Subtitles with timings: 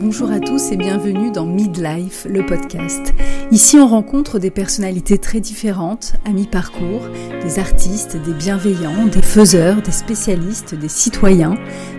[0.00, 3.14] Bonjour à tous et bienvenue dans Midlife, le podcast.
[3.52, 7.02] Ici, on rencontre des personnalités très différentes, à mi-parcours,
[7.42, 11.54] des artistes, des bienveillants, des faiseurs, des spécialistes, des citoyens,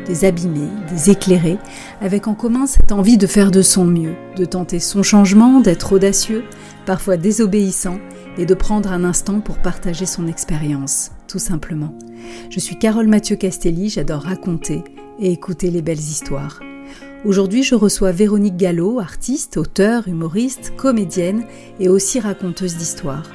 [0.05, 1.57] des abîmés, des éclairés,
[2.01, 5.93] avec en commun cette envie de faire de son mieux, de tenter son changement, d'être
[5.93, 6.43] audacieux,
[6.85, 7.97] parfois désobéissant,
[8.37, 11.97] et de prendre un instant pour partager son expérience, tout simplement.
[12.49, 14.83] Je suis Carole Mathieu Castelli, j'adore raconter
[15.19, 16.59] et écouter les belles histoires.
[17.25, 21.45] Aujourd'hui, je reçois Véronique Gallo, artiste, auteure, humoriste, comédienne
[21.79, 23.31] et aussi raconteuse d'histoires.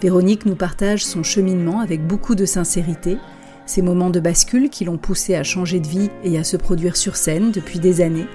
[0.00, 3.18] Véronique nous partage son cheminement avec beaucoup de sincérité,
[3.66, 6.96] ses moments de bascule qui l'ont poussée à changer de vie et à se produire
[6.96, 8.26] sur scène depuis des années,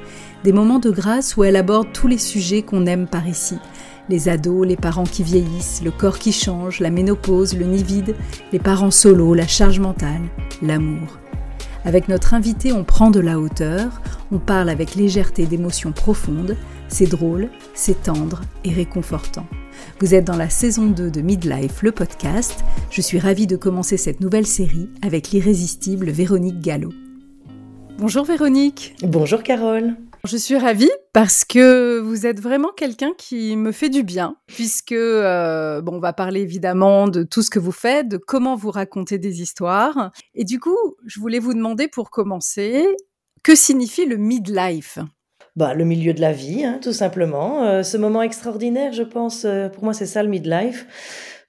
[0.44, 3.58] des moments de grâce où elle aborde tous les sujets qu'on aime par ici,
[4.08, 8.16] les ados, les parents qui vieillissent, le corps qui change, la ménopause, le nid vide,
[8.52, 10.22] les parents solos, la charge mentale,
[10.62, 11.21] l'amour.
[11.84, 16.56] Avec notre invité, on prend de la hauteur, on parle avec légèreté d'émotions profondes,
[16.88, 19.48] c'est drôle, c'est tendre et réconfortant.
[20.00, 22.64] Vous êtes dans la saison 2 de Midlife, le podcast.
[22.92, 26.92] Je suis ravie de commencer cette nouvelle série avec l'irrésistible Véronique Gallo.
[27.98, 28.96] Bonjour Véronique.
[29.02, 29.96] Bonjour Carole.
[30.28, 34.92] Je suis ravie parce que vous êtes vraiment quelqu'un qui me fait du bien, puisque
[34.92, 38.70] euh, bon, on va parler évidemment de tout ce que vous faites, de comment vous
[38.70, 40.12] racontez des histoires.
[40.36, 40.78] Et du coup,
[41.08, 42.86] je voulais vous demander pour commencer,
[43.42, 45.00] que signifie le midlife?
[45.56, 47.64] Bah, le milieu de la vie, hein, tout simplement.
[47.64, 50.86] Euh, ce moment extraordinaire, je pense, euh, pour moi, c'est ça le midlife,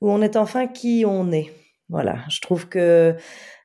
[0.01, 1.53] où on est enfin qui on est.
[1.91, 3.15] Voilà, je trouve que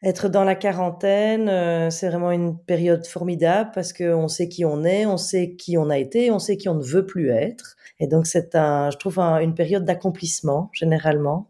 [0.04, 4.84] être dans la quarantaine, euh, c'est vraiment une période formidable parce qu'on sait qui on
[4.84, 7.76] est, on sait qui on a été, on sait qui on ne veut plus être.
[8.00, 11.50] Et donc c'est un, je trouve une période d'accomplissement généralement.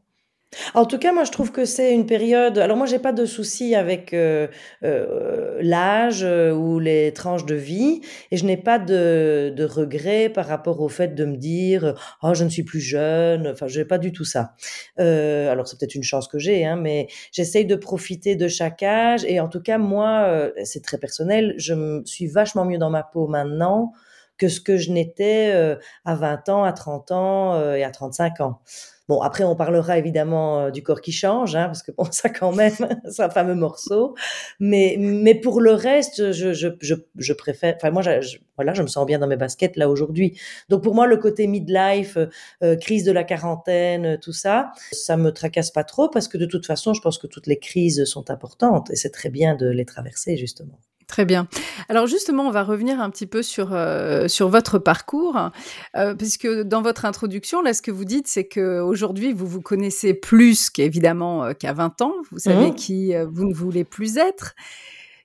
[0.74, 2.58] En tout cas, moi, je trouve que c'est une période.
[2.58, 4.48] Alors, moi, j'ai pas de souci avec euh,
[4.84, 10.30] euh, l'âge euh, ou les tranches de vie, et je n'ai pas de, de regret
[10.30, 13.48] par rapport au fait de me dire oh je ne suis plus jeune.
[13.48, 14.54] Enfin, je n'ai pas du tout ça.
[14.98, 19.26] Alors, c'est peut-être une chance que j'ai, hein, mais j'essaye de profiter de chaque âge,
[19.26, 21.56] et en tout cas, moi, c'est très personnel.
[21.58, 23.92] Je me suis vachement mieux dans ma peau maintenant
[24.38, 28.62] que ce que je n'étais à 20 ans, à 30 ans et à 35 ans.
[29.08, 32.30] Bon, après, on parlera évidemment euh, du corps qui change, hein, parce que bon, ça
[32.30, 32.74] quand même,
[33.10, 34.16] c'est un fameux morceau.
[34.60, 37.76] Mais, mais pour le reste, je, je, je, je préfère.
[37.78, 40.38] Enfin, moi, je, voilà, je me sens bien dans mes baskets là aujourd'hui.
[40.68, 42.28] Donc pour moi, le côté midlife, euh,
[42.64, 46.46] euh, crise de la quarantaine, tout ça, ça me tracasse pas trop parce que de
[46.46, 49.68] toute façon, je pense que toutes les crises sont importantes et c'est très bien de
[49.70, 50.80] les traverser justement.
[51.08, 51.48] Très bien.
[51.88, 55.52] Alors justement, on va revenir un petit peu sur, euh, sur votre parcours,
[55.96, 60.14] euh, puisque dans votre introduction, là, ce que vous dites, c'est qu'aujourd'hui, vous vous connaissez
[60.14, 62.14] plus qu'évidemment euh, qu'à 20 ans.
[62.32, 62.76] Vous savez mmh.
[62.76, 64.54] qui vous ne voulez plus être,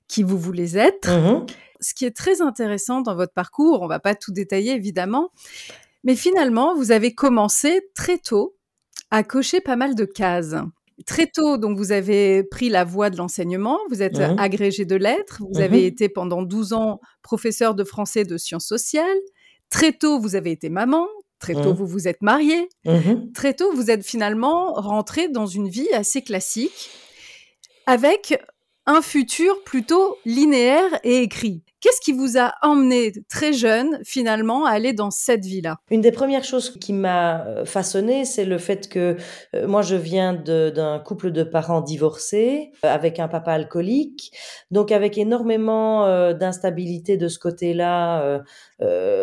[0.06, 1.10] qui vous voulez être.
[1.10, 1.46] Mmh
[1.82, 5.30] ce qui est très intéressant dans votre parcours, on va pas tout détailler évidemment,
[6.04, 8.56] mais finalement, vous avez commencé très tôt
[9.10, 10.54] à cocher pas mal de cases.
[11.06, 14.96] Très tôt, donc vous avez pris la voie de l'enseignement, vous êtes mmh agrégé de
[14.96, 19.18] lettres, vous mmh avez été pendant 12 ans professeur de français de sciences sociales.
[19.70, 21.06] Très tôt, vous avez été maman.
[21.38, 21.76] Très tôt, mmh.
[21.76, 22.68] vous vous êtes marié.
[23.34, 26.90] Très tôt, vous êtes finalement rentré dans une vie assez classique
[27.86, 28.38] avec
[28.86, 31.62] un futur plutôt linéaire et écrit.
[31.82, 35.78] Qu'est-ce qui vous a emmené très jeune finalement à aller dans cette vie-là?
[35.90, 39.16] Une des premières choses qui m'a euh, façonné, c'est le fait que
[39.56, 44.32] euh, moi je viens d'un couple de parents divorcés euh, avec un papa alcoolique,
[44.70, 48.42] donc avec énormément d'instabilité de ce côté-là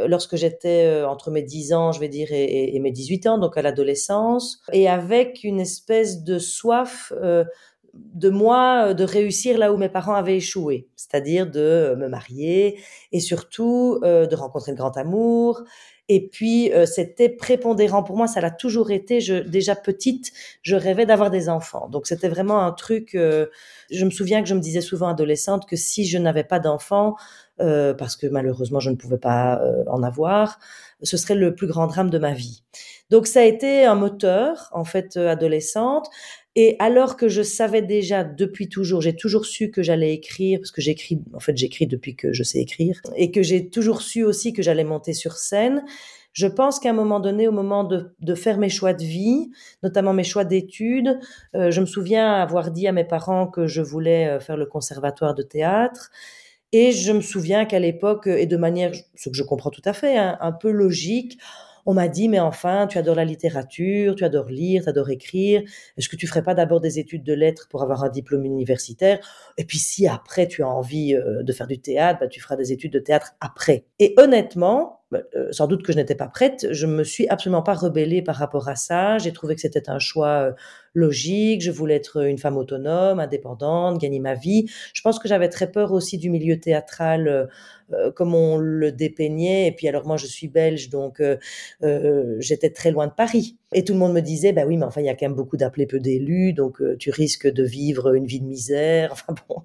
[0.07, 3.57] lorsque j'étais entre mes 10 ans, je vais dire, et, et mes 18 ans, donc
[3.57, 7.13] à l'adolescence, et avec une espèce de soif
[7.93, 12.07] de moi euh, de réussir là où mes parents avaient échoué, c'est-à-dire de euh, me
[12.07, 12.79] marier
[13.11, 15.63] et surtout euh, de rencontrer le grand amour.
[16.11, 19.21] Et puis c'était prépondérant pour moi, ça l'a toujours été.
[19.21, 20.31] Je, déjà petite,
[20.63, 21.87] je rêvais d'avoir des enfants.
[21.87, 23.09] Donc c'était vraiment un truc.
[23.13, 27.15] je me souviens que je me disais souvent adolescente que si je n'avais pas d'enfants,
[27.59, 30.57] parce que malheureusement je ne pouvais pas en avoir,
[31.03, 32.63] ce serait le plus grand drame de ma vie.
[33.11, 36.09] Donc ça a été un moteur en fait adolescente.
[36.55, 40.71] Et alors que je savais déjà depuis toujours, j'ai toujours su que j'allais écrire, parce
[40.71, 44.23] que j'écris, en fait j'écris depuis que je sais écrire, et que j'ai toujours su
[44.23, 45.83] aussi que j'allais monter sur scène.
[46.33, 49.51] Je pense qu'à un moment donné, au moment de, faire mes choix de vie,
[49.83, 51.19] notamment mes choix d'études,
[51.55, 54.65] euh, je me souviens avoir dit à mes parents que je voulais euh, faire le
[54.65, 56.11] conservatoire de théâtre.
[56.71, 59.93] Et je me souviens qu'à l'époque, et de manière, ce que je comprends tout à
[59.93, 61.39] fait, hein, un peu logique,
[61.85, 65.61] on m'a dit, mais enfin, tu adores la littérature, tu adores lire, tu adores écrire.
[65.97, 69.19] Est-ce que tu ferais pas d'abord des études de lettres pour avoir un diplôme universitaire?
[69.57, 72.55] Et puis si après tu as envie euh, de faire du théâtre, bah, tu feras
[72.55, 73.85] des études de théâtre après.
[73.99, 77.63] Et honnêtement, bah, euh, sans doute que je n'étais pas prête, je me suis absolument
[77.63, 79.17] pas rebellée par rapport à ça.
[79.17, 80.51] J'ai trouvé que c'était un choix euh,
[80.93, 81.61] logique.
[81.61, 84.67] Je voulais être une femme autonome, indépendante, gagner ma vie.
[84.93, 87.49] Je pense que j'avais très peur aussi du milieu théâtral
[87.93, 89.67] euh, comme on le dépeignait.
[89.67, 91.37] Et puis alors moi, je suis belge, donc euh,
[91.83, 93.57] euh, j'étais très loin de Paris.
[93.73, 95.35] Et tout le monde me disait, bah oui, mais enfin, il y a quand même
[95.35, 99.11] beaucoup d'appelés, peu d'élus, donc tu risques de vivre une vie de misère.
[99.19, 99.63] Enfin bon,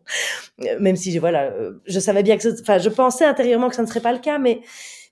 [0.81, 1.55] même si voilà,
[1.87, 4.39] je savais bien que, enfin, je pensais intérieurement que ça ne serait pas le cas,
[4.39, 4.61] mais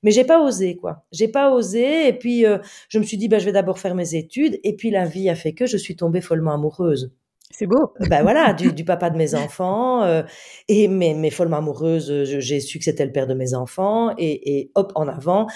[0.03, 1.05] mais j'ai pas osé quoi.
[1.12, 2.44] J'ai pas osé et puis
[2.88, 5.29] je me suis dit bah je vais d'abord faire mes études et puis la vie
[5.31, 7.12] a fait que je suis tombée follement amoureuse.
[7.52, 7.93] C'est beau.
[8.08, 10.02] Ben voilà, du, du, papa de mes enfants.
[10.02, 10.22] Euh,
[10.69, 14.14] et mes, mes folles amoureuses, j'ai su que c'était le père de mes enfants.
[14.16, 15.46] Et, et hop, en avant.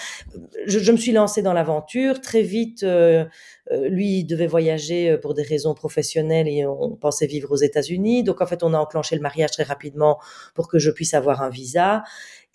[0.67, 2.21] Je, je, me suis lancée dans l'aventure.
[2.21, 3.25] Très vite, euh,
[3.71, 8.23] euh, lui, devait voyager pour des raisons professionnelles et on pensait vivre aux États-Unis.
[8.23, 10.19] Donc, en fait, on a enclenché le mariage très rapidement
[10.53, 12.03] pour que je puisse avoir un visa.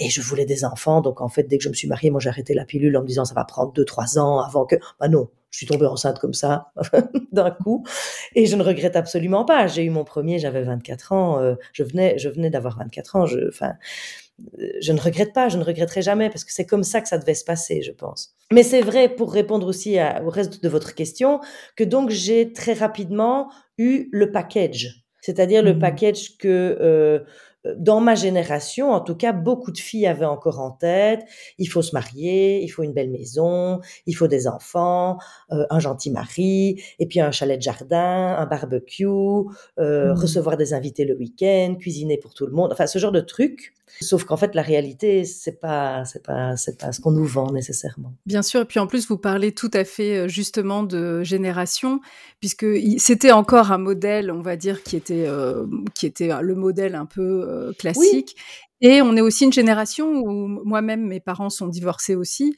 [0.02, 1.00] Et je voulais des enfants.
[1.00, 3.02] Donc, en fait, dès que je me suis mariée, moi, j'ai arrêté la pilule en
[3.02, 4.76] me disant ça va prendre deux, trois ans avant que.
[5.00, 6.72] Bah non, je suis tombée enceinte comme ça
[7.32, 7.84] d'un coup
[8.34, 9.66] et je ne regrette absolument pas.
[9.66, 13.26] J'ai eu mon premier, j'avais 24 ans, euh, je venais je venais d'avoir 24 ans,
[13.26, 13.74] je enfin
[14.80, 17.18] je ne regrette pas, je ne regretterai jamais parce que c'est comme ça que ça
[17.18, 18.34] devait se passer, je pense.
[18.50, 21.40] Mais c'est vrai pour répondre aussi au reste de votre question
[21.76, 27.20] que donc j'ai très rapidement eu le package, c'est-à-dire le mmh package que euh,
[27.76, 31.24] dans ma génération, en tout cas, beaucoup de filles avaient encore en tête,
[31.58, 35.18] il faut se marier, il faut une belle maison, il faut des enfants,
[35.52, 39.44] euh, un gentil mari, et puis un chalet de jardin, un barbecue, euh,
[39.78, 40.18] mmh.
[40.18, 43.74] recevoir des invités le week-end, cuisiner pour tout le monde, enfin ce genre de trucs.
[44.00, 47.52] Sauf qu'en fait, la réalité, c'est pas, c'est pas, c'est pas ce qu'on nous vend
[47.52, 48.14] nécessairement.
[48.26, 48.62] Bien sûr.
[48.62, 52.00] Et puis en plus, vous parlez tout à fait euh, justement de génération,
[52.40, 52.66] puisque
[52.98, 57.06] c'était encore un modèle, on va dire, qui était, euh, qui était le modèle un
[57.06, 58.36] peu euh, classique.
[58.80, 62.56] Et on est aussi une génération où moi-même, mes parents sont divorcés aussi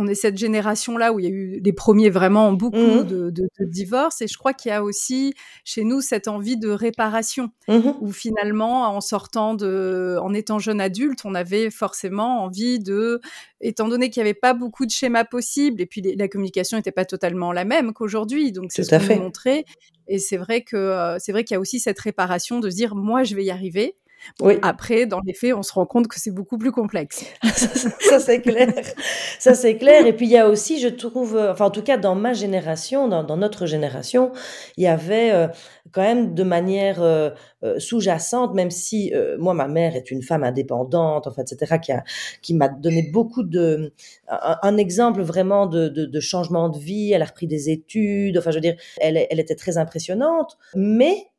[0.00, 3.30] on est cette génération-là où il y a eu les premiers vraiment beaucoup mmh de,
[3.30, 4.22] de, de, divorces.
[4.22, 5.34] Et je crois qu'il y a aussi
[5.64, 10.80] chez nous cette envie de réparation, mmh où finalement, en sortant de, en étant jeune
[10.80, 13.20] adulte, on avait forcément envie de,
[13.60, 16.92] étant donné qu'il n'y avait pas beaucoup de schémas possibles, et puis la communication n'était
[16.92, 18.52] pas totalement la même qu'aujourd'hui.
[18.52, 19.64] Donc c'est ce qu'on montrait.
[20.08, 22.76] Et c'est vrai que euh, c'est vrai qu'il y a aussi cette réparation de se
[22.76, 23.96] dire, moi, je vais y arriver.
[24.40, 24.58] Oui.
[24.62, 27.24] Après, dans les faits, on se rend compte que c'est beaucoup plus complexe.
[27.44, 28.72] ça, c'est clair.
[29.38, 30.06] Ça, c'est clair.
[30.06, 32.32] Et puis, il y a aussi, je trouve, euh, enfin, en tout cas, dans ma
[32.32, 34.32] génération, dans, dans notre génération,
[34.76, 35.48] il y avait euh,
[35.92, 37.30] quand même de manière euh,
[37.62, 42.04] euh sous-jacente, même si moi, ma mère est une femme indépendante, enfin, etc., qui, a,
[42.42, 43.92] qui m'a donné beaucoup de,
[44.28, 47.12] un, un exemple vraiment de, de, de, changement de vie.
[47.12, 48.38] Elle a repris des études.
[48.38, 50.56] Enfin, je veux dire, elle, elle était très impressionnante.
[50.74, 51.30] Mais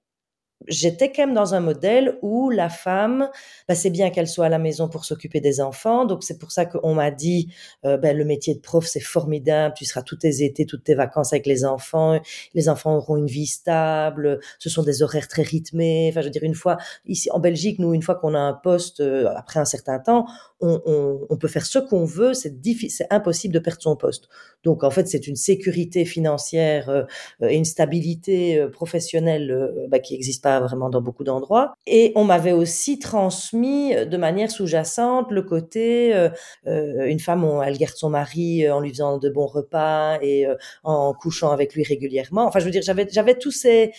[0.67, 3.29] j'étais quand même dans un modèle où la femme,
[3.67, 6.05] bah, c'est bien qu'elle soit à la maison pour s'occuper des enfants.
[6.05, 7.49] Donc c'est pour ça qu'on m'a dit,
[7.85, 10.95] euh, ben, le métier de prof c'est formidable, tu seras tous tes étés, toutes tes
[10.95, 12.19] vacances avec les enfants,
[12.53, 16.09] les enfants auront une vie stable, ce sont des horaires très rythmés.
[16.11, 18.53] Enfin, je veux dire une fois ici en Belgique, nous une fois qu'on a un
[18.53, 20.25] poste euh, après un certain temps,
[20.61, 22.53] on, on, on peut faire ce qu'on veut, c'est
[22.89, 24.29] c'est impossible de perdre son poste.
[24.63, 27.03] Donc en fait c'est une sécurité financière euh,
[27.41, 31.73] et une stabilité professionnelle bah, qui n'existe pas vraiment dans beaucoup d'endroits.
[31.87, 36.29] Et on m'avait aussi transmis euh, de manière sous-jacente le côté euh,
[36.67, 40.45] euh, une femme, elle garde son mari en lui faisant de bons repas et
[40.83, 42.45] en couchant avec lui régulièrement.
[42.45, 43.91] Enfin, je veux dire, j'avais j'avais tous ces,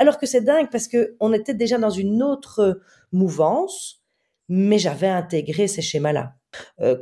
[0.00, 2.80] alors que c'est dingue parce que on était déjà dans une autre
[3.12, 3.97] mouvance,
[4.48, 6.34] mais j'avais intégré ces schémas-là.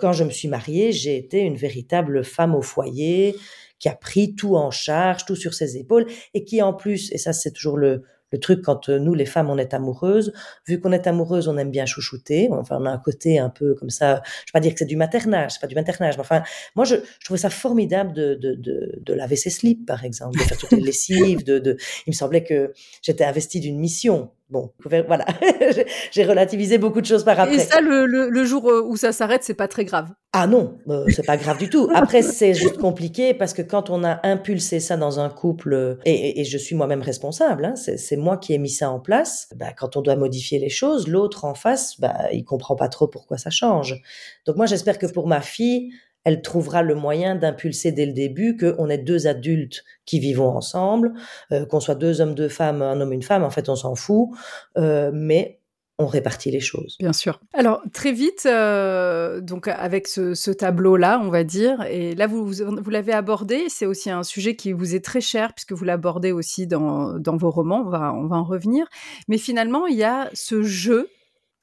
[0.01, 3.37] quand je me suis mariée, j'ai été une véritable femme au foyer
[3.79, 7.19] qui a pris tout en charge, tout sur ses épaules, et qui en plus, et
[7.19, 10.33] ça c'est toujours le, le truc quand euh, nous les femmes on est amoureuses
[10.67, 12.49] vu qu'on est amoureuse on aime bien chouchouter.
[12.51, 14.23] Enfin on a un côté un peu comme ça.
[14.47, 16.43] Je vais pas dire que c'est du maternage c'est pas du maternage mais enfin
[16.75, 20.39] moi je, je trouvais ça formidable de, de, de, de, laver ses slips par exemple
[20.39, 21.77] de faire toutes les lessives de, de
[22.07, 22.73] il me semblait que
[23.03, 24.71] j'étais investie d'une mission Bon,
[25.09, 25.25] voilà,
[26.13, 27.57] j'ai relativisé beaucoup de choses par après.
[27.57, 30.11] Et ça, le, le, le jour euh, où ça s'arrête, c'est pas très grave.
[30.33, 31.89] Ah non, euh, c'est pas grave du tout.
[31.95, 35.99] Après, c'est juste compliqué parce que quand on a impulsé ça dans un couple, euh,
[36.05, 39.49] et, et, je suis moi-même responsable, hein, c'est moi qui ai mis ça en place.
[39.57, 43.09] Bah, quand on doit modifier les choses, l'autre en face, bah, il comprend pas trop
[43.09, 44.01] pourquoi ça change.
[44.45, 45.91] Donc moi, j'espère que pour ma fille,
[46.27, 51.13] elle trouvera le moyen d'impulser dès le début qu'on est deux adultes qui vivons ensemble,
[51.53, 53.95] euh, qu'on soit deux hommes, deux femmes, un homme, une femme, en fait on s'en
[53.95, 54.31] fout,
[54.77, 55.61] euh, mais
[55.99, 56.97] on répartit les choses.
[56.99, 57.41] Bien sûr.
[57.55, 62.51] Alors très vite, euh, donc avec ce, tableau-là, on va dire, et là vous,
[62.91, 66.67] l'avez abordé, c'est aussi un sujet qui vous est très cher puisque vous l'abordez aussi
[66.67, 68.89] dans, vos romans, va, on va en revenir.
[69.29, 71.09] Mais finalement, il y a ce jeu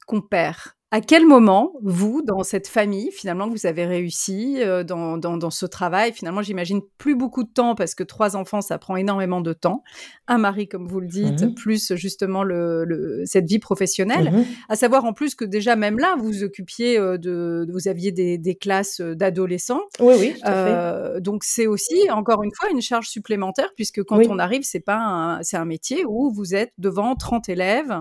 [0.08, 0.58] qu'on perd
[0.94, 5.66] à quel moment, vous, dans cette famille, finalement, vous avez réussi euh, dans, dans, ce
[5.66, 6.14] travail?
[6.14, 9.84] Finalement, j'imagine plus beaucoup de temps parce que trois enfants, ça prend énormément de temps.
[10.28, 14.32] Un mari, comme vous le dites, mmh plus justement le, cette vie professionnelle.
[14.32, 18.12] Mmh à savoir en plus que déjà, même là, vous occupiez euh, de, vous aviez
[18.12, 19.82] des, des classes d'adolescents.
[20.00, 20.74] Oui, oui, tout à fait.
[20.76, 24.80] Euh, donc c'est aussi, encore une fois, une charge supplémentaire puisque quand on arrive, c'est
[24.80, 28.00] pas c'est un métier où vous êtes devant 30 élèves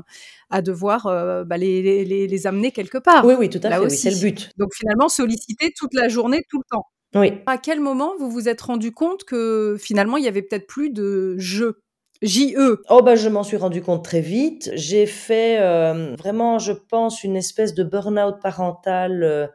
[0.51, 1.05] à devoir
[1.47, 3.25] bah, les, les, les amener quelque part.
[3.25, 4.51] Oui, oui, tout à fait, c'est le but.
[4.59, 6.87] Donc finalement, solliciter toute la journée, tout le temps.
[7.15, 7.33] Oui.
[7.47, 10.91] À quel moment vous vous êtes rendu compte que finalement, il y avait peut-être plus
[10.91, 11.83] de jeu?
[12.23, 14.71] JE Oh bah je m'en suis rendu compte très vite.
[14.75, 19.47] J'ai fait euh, vraiment, je pense, une espèce de burn-out parental euh,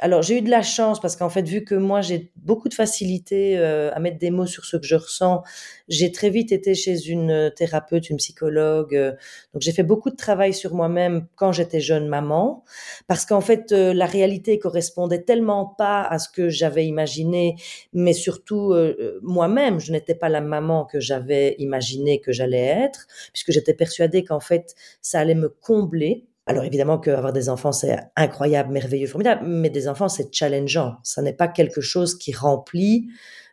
[0.00, 2.74] alors j'ai eu de la chance parce qu'en fait vu que moi j'ai beaucoup de
[2.74, 5.42] facilité euh, à mettre des mots sur ce que je ressens,
[5.88, 8.96] j'ai très vite été chez une thérapeute, une psychologue.
[8.96, 9.12] Euh,
[9.52, 12.64] donc j'ai fait beaucoup de travail sur moi-même quand j'étais jeune maman
[13.06, 17.56] parce qu'en fait euh, la réalité correspondait tellement pas à ce que j'avais imaginé,
[17.92, 18.74] mais surtout
[19.22, 24.24] moi-même je n'étais pas la maman que j'avais imaginé que j'allais être puisque j'étais persuadée
[24.24, 29.46] qu'en fait ça allait me combler alors évidemment qu'avoir des enfants, c'est incroyable, merveilleux, formidable,
[29.46, 30.96] mais des enfants, c'est challengeant.
[31.04, 33.06] Ça n'est pas quelque chose qui remplit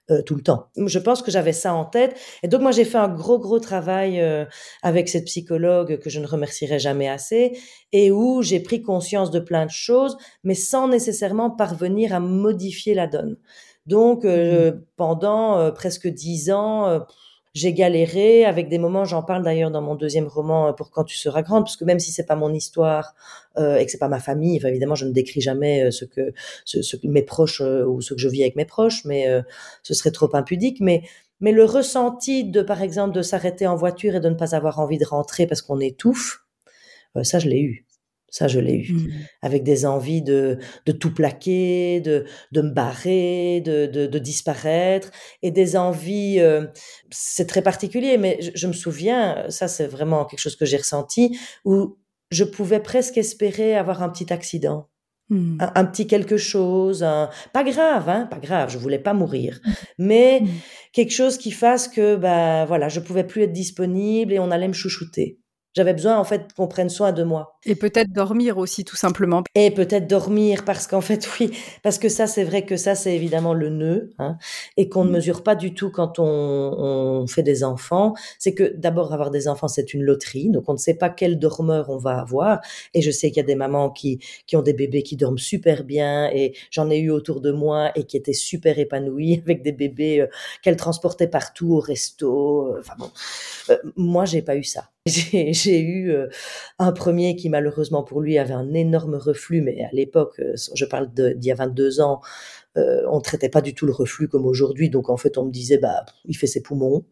[0.10, 0.70] euh, tout le temps.
[0.78, 2.18] Je pense que j'avais ça en tête.
[2.42, 4.46] Et donc moi, j'ai fait un gros, gros travail euh,
[4.82, 7.60] avec cette psychologue que je ne remercierai jamais assez,
[7.92, 12.96] et où j'ai pris conscience de plein de choses, mais sans nécessairement parvenir à modifier
[12.96, 13.38] la donne.
[13.86, 14.82] Donc euh, mmh.
[14.96, 17.06] pendant presque dix ans
[17.58, 21.04] j'ai galéré avec des moments, j'en parle d'ailleurs dans mon deuxième roman euh, pour quand
[21.04, 23.16] tu seras grande, parce que même si c'est pas mon histoire
[23.58, 26.34] euh, et que c'est pas ma famille, évidemment je ne décris jamais euh, ce que
[26.66, 29.26] ce, ce mes proches ou ce que je vis avec mes proches, mais
[29.84, 30.80] ce serait trop impudique.
[30.82, 31.02] Mais
[31.40, 34.80] mais le ressenti de par exemple de s'arrêter en voiture et de ne pas avoir
[34.80, 36.44] envie de rentrer parce qu'on étouffe,
[37.24, 37.87] ça je l'ai eu.
[38.30, 38.94] Ça, je l'ai eu.
[38.94, 39.10] Mmh.
[39.42, 45.12] Avec des envies de, de tout plaquer, de, de me barrer, de, de, de disparaître,
[45.42, 46.68] et des envies, euh,
[47.10, 51.40] c'est très particulier, mais je, me souviens, ça c'est vraiment quelque chose que j'ai ressenti,
[51.64, 51.98] où
[52.30, 54.90] je pouvais presque espérer avoir un petit accident.
[55.30, 55.58] Mmh.
[55.60, 57.06] Un, petit quelque chose,
[57.54, 59.72] pas grave, hein, pas grave, je voulais pas mourir, mmh.
[60.00, 60.42] mais
[60.94, 64.70] quelque chose qui fasse que, bah voilà, je pouvais plus être disponible et on allait
[64.70, 65.40] me chouchouter.
[65.78, 67.60] J'avais besoin en fait qu'on prenne soin de moi.
[67.64, 69.44] Et peut-être dormir aussi tout simplement.
[69.54, 71.52] Et peut-être dormir parce qu'en fait oui,
[71.84, 74.40] parce que ça c'est vrai que ça c'est évidemment le nœud hein,
[74.76, 75.14] et qu'on ne mmh.
[75.14, 78.16] mesure pas du tout quand on, on fait des enfants.
[78.40, 81.38] C'est que d'abord avoir des enfants c'est une loterie, donc on ne sait pas quel
[81.38, 82.60] dormeur on va avoir.
[82.96, 84.18] Et je sais qu'il y a des mamans qui
[84.48, 87.92] qui ont des bébés qui dorment super bien et j'en ai eu autour de moi
[87.94, 90.28] et qui étaient super épanouies avec des bébés euh,
[90.64, 92.74] qu'elles transportaient partout au resto.
[92.74, 93.12] Euh, enfin bon,
[93.70, 94.90] euh, moi j'ai pas eu ça.
[95.52, 96.28] J'ai eu euh,
[96.80, 100.86] un premier qui malheureusement pour lui avait un énorme reflux, mais à l'époque, euh, je
[100.86, 102.22] parle d'il y a 22 ans,
[102.78, 104.90] euh, on traitait pas du tout le reflux comme aujourd'hui.
[104.90, 107.06] Donc en fait, on me disait, bah, il fait ses poumons.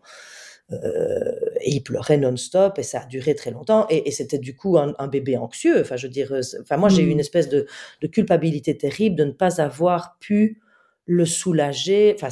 [0.72, 5.08] et il pleurait non-stop et ça a duré très longtemps et, c'était du coup un,
[5.08, 5.80] bébé anxieux.
[5.82, 7.20] Enfin, je veux dire, enfin moi j'ai eu une mmh.
[7.20, 7.68] espèce de,
[8.02, 10.60] de, culpabilité terrible de ne pas avoir pu
[11.06, 12.16] le soulager.
[12.16, 12.30] Enfin,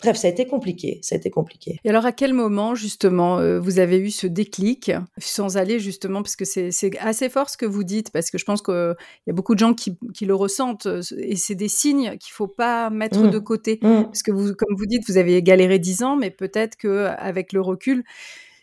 [0.00, 0.98] bref, ça a été compliqué.
[1.02, 1.78] Ça a été compliqué.
[1.84, 6.22] Et alors, à quel moment justement euh, vous avez eu ce déclic, sans aller justement,
[6.22, 8.94] parce que c'est assez fort ce que vous dites, parce que je pense qu'il
[9.26, 12.48] y a beaucoup de gens qui, le ressentent, euh, et c'est des signes qu'il faut
[12.48, 13.30] pas mettre mmh.
[13.30, 14.04] de côté, mmh.
[14.04, 17.52] parce que vous, comme vous dites, vous avez galéré dix ans, mais peut-être que avec
[17.52, 18.04] le recul,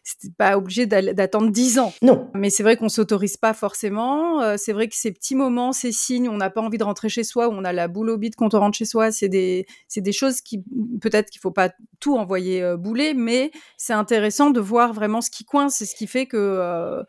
[0.04, 1.94] c'était pas obligé d'attendre dix ans.
[2.02, 2.30] Non.
[2.34, 4.42] Mais c'est vrai qu'on s'autorise pas forcément.
[4.42, 7.08] Euh, c'est vrai que ces petits moments, ces signes, on n'a pas envie de rentrer
[7.08, 9.30] chez soi, où on a la boule au bide quand on rentre chez soi, c'est
[9.30, 10.64] des, c'est des choses qui,
[11.02, 15.30] peut-être qu'il faut pas tout envoyer euh, bouler, mais c'est intéressant de voir vraiment ce
[15.30, 17.04] qui coince, c'est ce qui fait que, euh,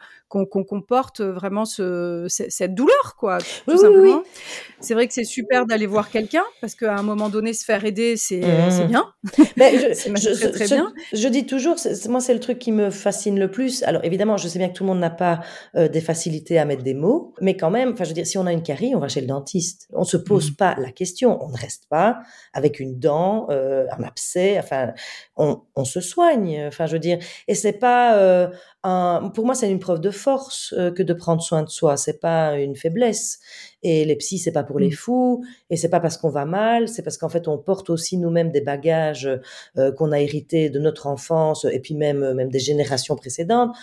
[0.44, 4.22] qu'on comporte vraiment ce, cette douleur, quoi, tout simplement.
[4.80, 7.84] C'est vrai que c'est super d'aller voir quelqu'un parce qu'à un moment donné, se faire
[7.84, 8.86] aider, c'est mmh.
[8.88, 9.06] bien.
[9.56, 10.92] Mais je, je, très bien.
[11.12, 11.76] Je dis toujours,
[12.08, 13.82] moi, c'est le truc qui me fascine le plus.
[13.84, 15.40] Alors évidemment, je sais bien que tout le monde n'a pas
[15.76, 18.36] euh, des facilités à mettre des mots, mais quand même, enfin, je veux dire, si
[18.36, 19.88] on a une carie, on va chez le dentiste.
[19.92, 20.56] On se pose mmh.
[20.56, 21.42] pas la question.
[21.42, 22.20] On ne reste pas
[22.52, 24.58] avec une dent, euh, un abcès.
[24.58, 24.92] Enfin,
[25.36, 26.64] on, on, se soigne.
[26.66, 28.48] Enfin, je veux dire, et c'est pas euh,
[28.84, 31.96] pour moi, c'est une preuve de force euh, que de prendre soin de soi.
[31.96, 33.38] C'est pas une faiblesse.
[33.82, 34.92] Et les psys, c'est pas pour les mmh.
[34.92, 35.44] fous.
[35.70, 36.88] Et c'est pas parce qu'on va mal.
[36.88, 39.28] C'est parce qu'en fait, on porte aussi nous-mêmes des bagages
[39.78, 43.74] euh, qu'on a hérités de notre enfance et puis même même des générations précédentes.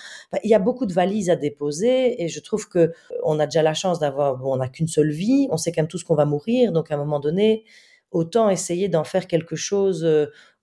[0.43, 2.22] il y a beaucoup de valises à déposer.
[2.24, 2.91] Et je trouve que
[3.24, 5.48] on a déjà la chance d'avoir, on n'a qu'une seule vie.
[5.51, 6.72] On sait quand même tous qu'on va mourir.
[6.72, 7.63] Donc à un moment donné,
[8.12, 10.05] autant essayer d'en faire quelque chose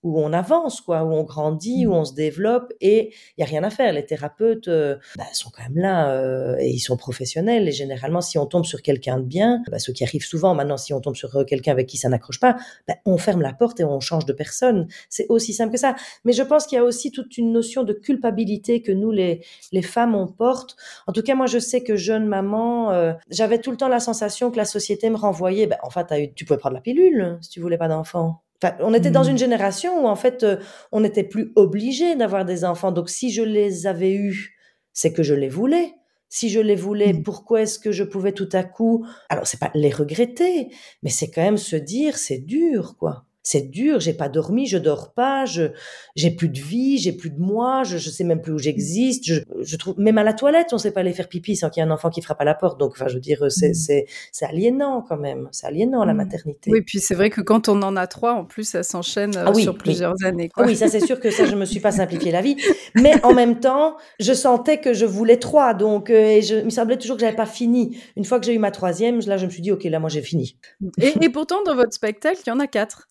[0.03, 1.95] où on avance, quoi, où on grandit, où mmh.
[1.95, 3.93] on se développe, et il y a rien à faire.
[3.93, 7.69] Les thérapeutes euh, bah, sont quand même là euh, et ils sont professionnels.
[7.69, 10.77] Et généralement, si on tombe sur quelqu'un de bien, bah, ce qui arrive souvent maintenant,
[10.77, 13.53] si on tombe sur euh, quelqu'un avec qui ça n'accroche pas, bah, on ferme la
[13.53, 14.87] porte et on change de personne.
[15.09, 15.97] C'est aussi simple que ça.
[16.25, 19.45] Mais je pense qu'il y a aussi toute une notion de culpabilité que nous, les,
[19.73, 20.77] les femmes, on porte.
[21.07, 24.51] En tout cas, moi, je sais que jeune maman, j'avais tout le temps la sensation
[24.51, 25.67] que la société me renvoyait.
[25.67, 28.43] Ben, en fait, tu pouvais prendre la pilule si tu voulais pas d'enfant
[28.81, 29.31] on était dans mmh.
[29.31, 30.57] une génération où en fait, euh,
[30.93, 32.93] on n'était plus obligé d'avoir des enfants.
[32.93, 34.57] Donc, si je les avais eus,
[34.93, 35.95] c'est que je les voulais.
[36.29, 37.23] Si je les voulais, mmh.
[37.23, 40.69] pourquoi est-ce que je pouvais tout à coup Alors, c'est pas les regretter,
[41.03, 44.77] mais c'est quand même se dire, c'est dur, quoi c'est dur, j'ai pas dormi, je
[44.77, 45.69] dors pas, je
[46.17, 49.25] j'ai plus de vie, j'ai plus de moi, je, je sais même plus où j'existe,
[49.25, 51.83] je, je trouve même à la toilette, on sait pas aller faire pipi sans qu'il
[51.83, 52.79] y ait un enfant qui frappe à la porte.
[52.79, 53.75] Donc enfin je veux dire c'est mmh.
[53.75, 56.17] c'est c'est aliénant quand même, c'est aliénant la mmh.
[56.19, 56.71] maternité.
[56.71, 59.47] Oui, puis c'est vrai que quand on en a trois en plus ça s'enchaîne euh,
[59.47, 60.65] ah sur plusieurs années quoi.
[60.65, 62.57] Ah oui, ça c'est sûr que ça je me suis pas simplifié la vie,
[62.97, 66.67] mais en même temps, je sentais que je voulais trois donc euh, et je il
[66.67, 67.97] me semblait toujours que j'avais pas fini.
[68.15, 70.11] Une fois que j'ai eu ma troisième, là je me suis dit OK, là moi
[70.11, 70.59] j'ai fini.
[71.01, 73.09] Et, et pourtant dans votre spectacle, il y en a quatre.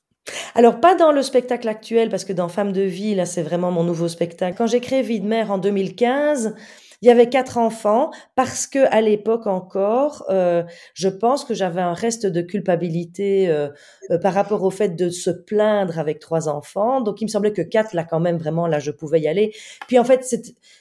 [0.56, 3.72] Alors pas dans le spectacle actuel parce que dans Femme de vie là c'est vraiment
[3.72, 4.56] mon nouveau spectacle.
[4.58, 6.56] Quand j'ai créé Vie de mère en 2015,
[7.02, 10.64] il y avait quatre enfants parce que à l'époque encore, euh,
[10.96, 13.70] je pense que j'avais un reste de culpabilité euh,
[14.10, 17.02] euh, par rapport au fait de se plaindre avec trois enfants.
[17.02, 19.54] Donc il me semblait que quatre là quand même vraiment là je pouvais y aller.
[19.88, 20.26] Puis en fait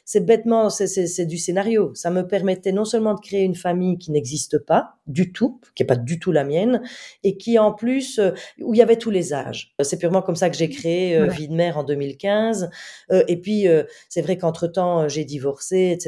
[0.05, 1.93] c'est bêtement c'est du scénario.
[1.95, 5.83] Ça me permettait non seulement de créer une famille qui n'existe pas du tout, qui
[5.83, 6.83] est pas du tout la mienne,
[7.23, 8.21] et qui en plus
[8.61, 9.75] où il y avait tous les âges.
[9.83, 12.71] C'est purement comme ça que j'ai créé Vie de mère en 2015.
[13.11, 13.67] et puis
[14.09, 16.06] c'est vrai qu'entre temps j'ai divorcé, etc.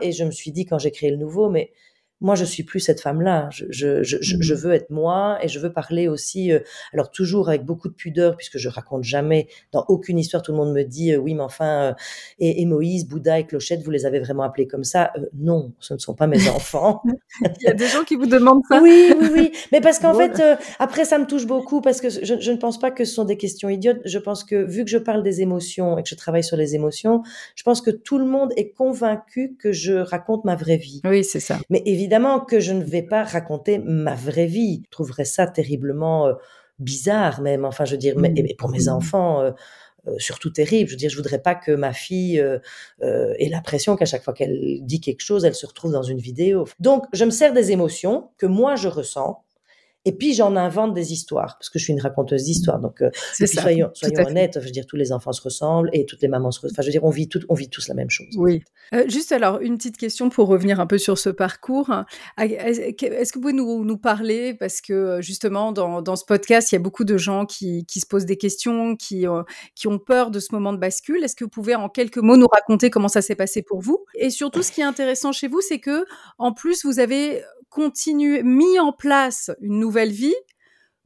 [0.00, 1.72] Et je me suis dit quand j'ai créé le nouveau, mais
[2.20, 3.48] moi je suis plus cette femme-là.
[3.50, 4.56] Je, je, je, je, mmh.
[4.58, 6.52] veux être moi et je veux parler aussi.
[6.52, 6.60] Euh,
[6.92, 10.42] alors toujours avec beaucoup de pudeur puisque je raconte jamais dans aucune histoire.
[10.42, 11.94] Tout le monde me dit euh, oui, mais enfin euh,
[12.38, 15.98] et, Moïse, Bouddha et Clochette, vous les avez vraiment appelés comme ça Non, ce ne
[15.98, 17.02] sont pas mes enfants.
[17.60, 18.80] Il y a des gens qui vous demandent ça.
[18.82, 19.52] Oui, oui, oui.
[19.72, 20.42] Mais parce qu'en fait
[20.78, 23.24] après ça me touche beaucoup parce que je, je, ne pense pas que ce sont
[23.24, 24.00] des questions idiotes.
[24.04, 26.74] Je pense que vu que je parle des émotions et que je travaille sur les
[26.74, 27.22] émotions,
[27.54, 31.00] je pense que tout le monde est convaincu que je raconte ma vraie vie.
[31.04, 31.58] Oui, c'est ça.
[31.70, 34.82] Mais évidemment évidemment que je ne vais pas raconter ma vraie vie.
[34.84, 36.34] Je trouverais ça terriblement euh,
[36.80, 37.64] bizarre même.
[37.64, 38.88] Enfin, je veux dire, mais, pour mes mmh.
[38.88, 39.52] enfants, euh,
[40.08, 40.88] euh, surtout terrible.
[40.88, 42.38] Je veux dire, je voudrais pas que ma fille
[43.00, 46.66] ait l'impression qu'à chaque fois qu'elle dit quelque chose, elle se retrouve dans une vidéo.
[46.80, 49.44] Donc, je me sers des émotions que moi je ressens
[50.06, 52.80] et puis j'en invente des histoires parce que je suis une raconteuse d'histoires.
[52.80, 56.22] Donc euh, soyons, soyons honnêtes, je veux dire tous les enfants se ressemblent et toutes
[56.22, 56.74] les mamans se ressemblent.
[56.74, 58.34] Enfin, je veux dire on vit tout, on vit tous la même chose.
[58.36, 58.62] Oui.
[58.94, 61.90] Euh, juste alors une petite question pour revenir un peu sur ce parcours.
[62.38, 66.72] Est-ce que vous pouvez nous, nous parler parce que euh, justement dans, dans, ce podcast
[66.72, 69.26] il y a beaucoup de gens qui, qui se posent des questions, qui
[69.74, 71.22] qui ont peur de ce moment de bascule.
[71.22, 74.04] Est-ce que vous pouvez en quelques mots nous raconter comment ça s'est passé pour vous?
[74.14, 76.04] Et surtout ce qui est intéressant chez vous, c'est que
[76.38, 77.42] en plus vous avez
[78.42, 80.34] mis en place une nouvelle vie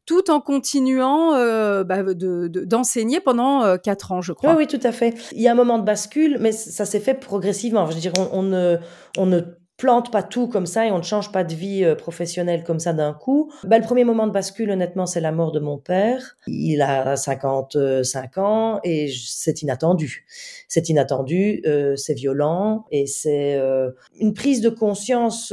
[0.07, 4.51] tout en continuant euh, bah, d'enseigner pendant euh, quatre ans, je crois.
[4.51, 5.15] Oui, oui, tout à fait.
[5.33, 7.89] Il y a un moment de bascule, mais ça s'est fait progressivement.
[7.91, 8.77] Je on, ne,
[9.17, 9.41] on ne
[9.77, 12.79] plante pas tout comme ça et on ne change pas de vie euh, professionnelle comme
[12.79, 13.51] ça d'un coup.
[13.65, 16.37] Bah, le premier moment de bascule, honnêtement, c'est la mort de mon père.
[16.47, 20.27] Il a 55 ans et c'est inattendu.
[20.69, 21.63] C'est inattendu,
[21.97, 23.61] c'est violent et c'est
[24.19, 25.53] une prise de conscience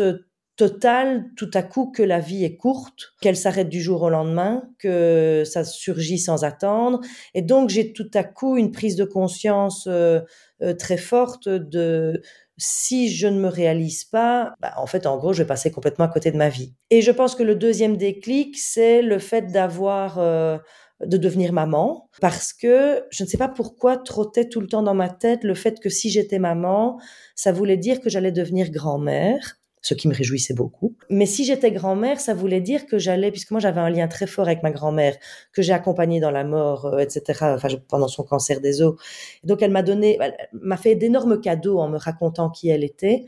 [0.61, 4.61] total tout à coup que la vie est courte, qu'elle s'arrête du jour au lendemain,
[4.77, 7.01] que ça surgit sans attendre.
[7.33, 10.19] Et donc j'ai tout à coup une prise de conscience euh,
[10.61, 12.21] euh, très forte de
[12.59, 16.05] si je ne me réalise pas, bah, en fait, en gros, je vais passer complètement
[16.05, 16.75] à côté de ma vie.
[16.91, 20.59] Et je pense que le deuxième déclic, c'est le fait d'avoir, euh,
[21.03, 24.93] de devenir maman, parce que je ne sais pas pourquoi trottait tout le temps dans
[24.93, 26.99] ma tête le fait que si j'étais maman,
[27.33, 30.95] ça voulait dire que j'allais devenir grand-mère ce qui me réjouissait beaucoup.
[31.09, 34.27] Mais si j'étais grand-mère, ça voulait dire que j'allais, puisque moi j'avais un lien très
[34.27, 35.17] fort avec ma grand-mère,
[35.53, 37.23] que j'ai accompagnée dans la mort, euh, etc.,
[37.55, 38.95] enfin, pendant son cancer des os.
[39.43, 40.19] donc elle m'a donné,
[40.53, 43.25] m'a fait d'énormes cadeaux en me racontant qui elle était.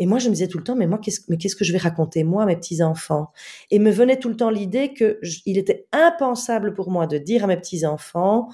[0.00, 1.72] Et moi, je me disais tout le temps, mais moi, qu'est-ce, mais qu'est-ce que je
[1.72, 3.32] vais raconter moi à mes petits enfants
[3.70, 7.44] Et me venait tout le temps l'idée que il était impensable pour moi de dire
[7.44, 8.48] à mes petits enfants,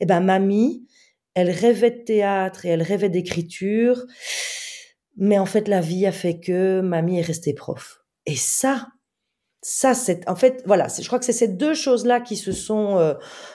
[0.00, 0.86] eh ben, mamie,
[1.34, 4.06] elle rêvait de théâtre et elle rêvait d'écriture.
[5.18, 8.04] Mais en fait, la vie a fait que mamie est restée prof.
[8.24, 8.86] Et ça,
[9.60, 12.98] ça, c'est en fait, voilà, je crois que c'est ces deux choses-là qui se sont
[12.98, 13.14] euh,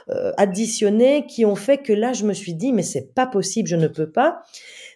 [0.10, 3.70] euh, additionnées, qui ont fait que là, je me suis dit, mais c'est pas possible,
[3.70, 4.42] je ne peux pas.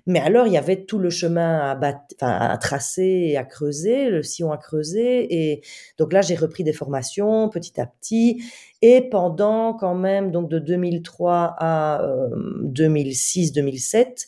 [0.06, 4.22] Mais alors, il y avait tout le chemin à, à tracer et à creuser, le
[4.22, 5.34] sillon à creuser.
[5.34, 5.62] Et
[5.98, 8.44] donc là, j'ai repris des formations petit à petit.
[8.82, 12.02] Et pendant quand même, donc de 2003 à
[12.62, 14.28] 2006, 2007,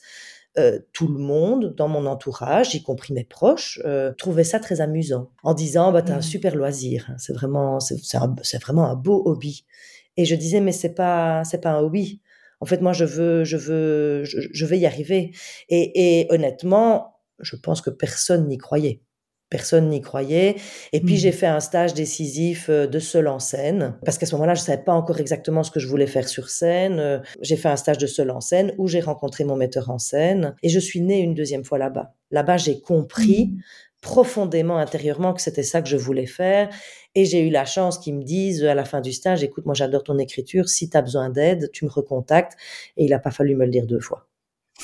[0.57, 4.81] euh, tout le monde dans mon entourage, y compris mes proches, euh, trouvait ça très
[4.81, 6.21] amusant, en disant bah t'as un mmh.
[6.23, 7.15] super loisir, hein.
[7.17, 9.65] c'est vraiment c'est vraiment un beau hobby.
[10.17, 12.21] Et je disais mais c'est pas c'est pas un hobby.
[12.62, 15.31] En fait moi je veux je veux je, je vais y arriver.
[15.69, 19.01] Et, et honnêtement, je pense que personne n'y croyait.
[19.49, 20.55] Personne n'y croyait.
[20.93, 21.33] Et puis, j'ai mmh.
[21.33, 24.65] fait un stage décisif euh, de seul en scène, parce qu'à ce moment-là, je ne
[24.65, 26.99] savais pas encore exactement ce que je voulais faire sur scène.
[26.99, 29.97] Euh, j'ai fait un stage de seul en scène où j'ai rencontré mon metteur en
[29.97, 32.13] scène et je suis née une deuxième fois là-bas.
[32.29, 33.62] Là-bas, j'ai compris mmh.
[34.01, 36.69] profondément intérieurement que c'était ça que je voulais faire.
[37.15, 39.73] Et j'ai eu la chance qu'ils me disent à la fin du stage, écoute, moi
[39.73, 42.55] j'adore ton écriture, si tu as besoin d'aide, tu me recontactes.
[42.97, 44.29] Et il n'a pas fallu me le dire deux fois.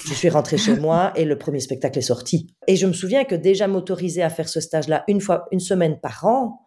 [0.04, 2.48] Je suis rentrée chez moi et le premier spectacle est sorti.
[2.68, 6.00] Et je me souviens que déjà m'autoriser à faire ce stage-là une fois, une semaine
[6.00, 6.66] par an,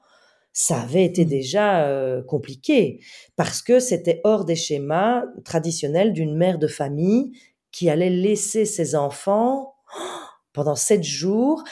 [0.53, 1.29] ça avait été mmh.
[1.29, 3.01] déjà euh, compliqué
[3.37, 7.33] parce que c'était hors des schémas traditionnels d'une mère de famille
[7.71, 9.75] qui allait laisser ses enfants
[10.53, 11.63] pendant sept jours.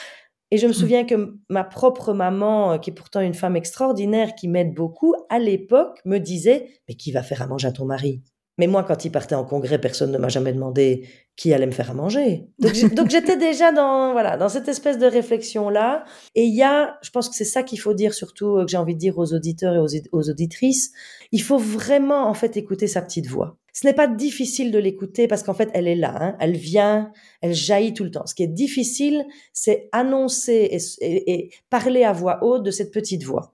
[0.51, 0.75] Et je me mmh.
[0.75, 5.15] souviens que ma propre maman, euh, qui est pourtant une femme extraordinaire, qui m'aide beaucoup,
[5.29, 8.21] à l'époque me disait, mais qui va faire à manger à ton mari?
[8.57, 11.71] Mais moi, quand il partait en congrès, personne ne m'a jamais demandé qui allait me
[11.71, 12.47] faire à manger.
[12.57, 12.73] Donc,
[13.09, 16.03] j'étais déjà dans voilà dans cette espèce de réflexion là.
[16.33, 18.71] Et il y a, je pense que c'est ça qu'il faut dire surtout euh, que
[18.71, 20.91] j'ai envie de dire aux auditeurs et aux, auditrices.
[21.31, 23.57] Il faut vraiment en fait écouter sa petite voix.
[23.73, 26.35] Ce n'est pas difficile de l'écouter parce qu'en fait elle est là, hein.
[26.39, 28.25] elle vient, elle jaillit tout le temps.
[28.25, 33.53] Ce qui est difficile, c'est annoncer et parler à voix haute de cette petite voix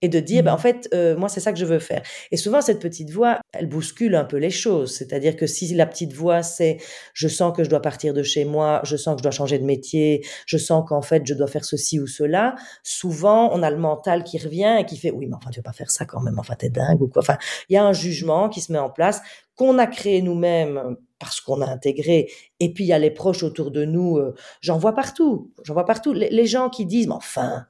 [0.00, 0.60] et de dire, bah, en mmh.
[0.60, 2.02] fait, euh, moi, c'est ça que je veux faire.
[2.30, 4.94] Et souvent, cette petite voix, elle bouscule un peu les choses.
[4.94, 6.78] C'est-à-dire que si la petite voix, c'est,
[7.14, 9.58] je sens que je dois partir de chez moi, je sens que je dois changer
[9.58, 13.70] de métier, je sens qu'en fait, je dois faire ceci ou cela, souvent, on a
[13.70, 16.04] le mental qui revient et qui fait, oui, mais enfin, tu vas pas faire ça
[16.04, 17.22] quand même, enfin, t'es dingue ou quoi.
[17.22, 19.20] Enfin, il y a un jugement qui se met en place
[19.56, 22.30] qu'on a créé nous-mêmes parce qu'on a intégré.
[22.60, 25.74] Et puis, il y a les proches autour de nous, euh, j'en vois partout, j'en
[25.74, 26.12] vois partout.
[26.12, 27.66] Les, les gens qui disent, mais enfin,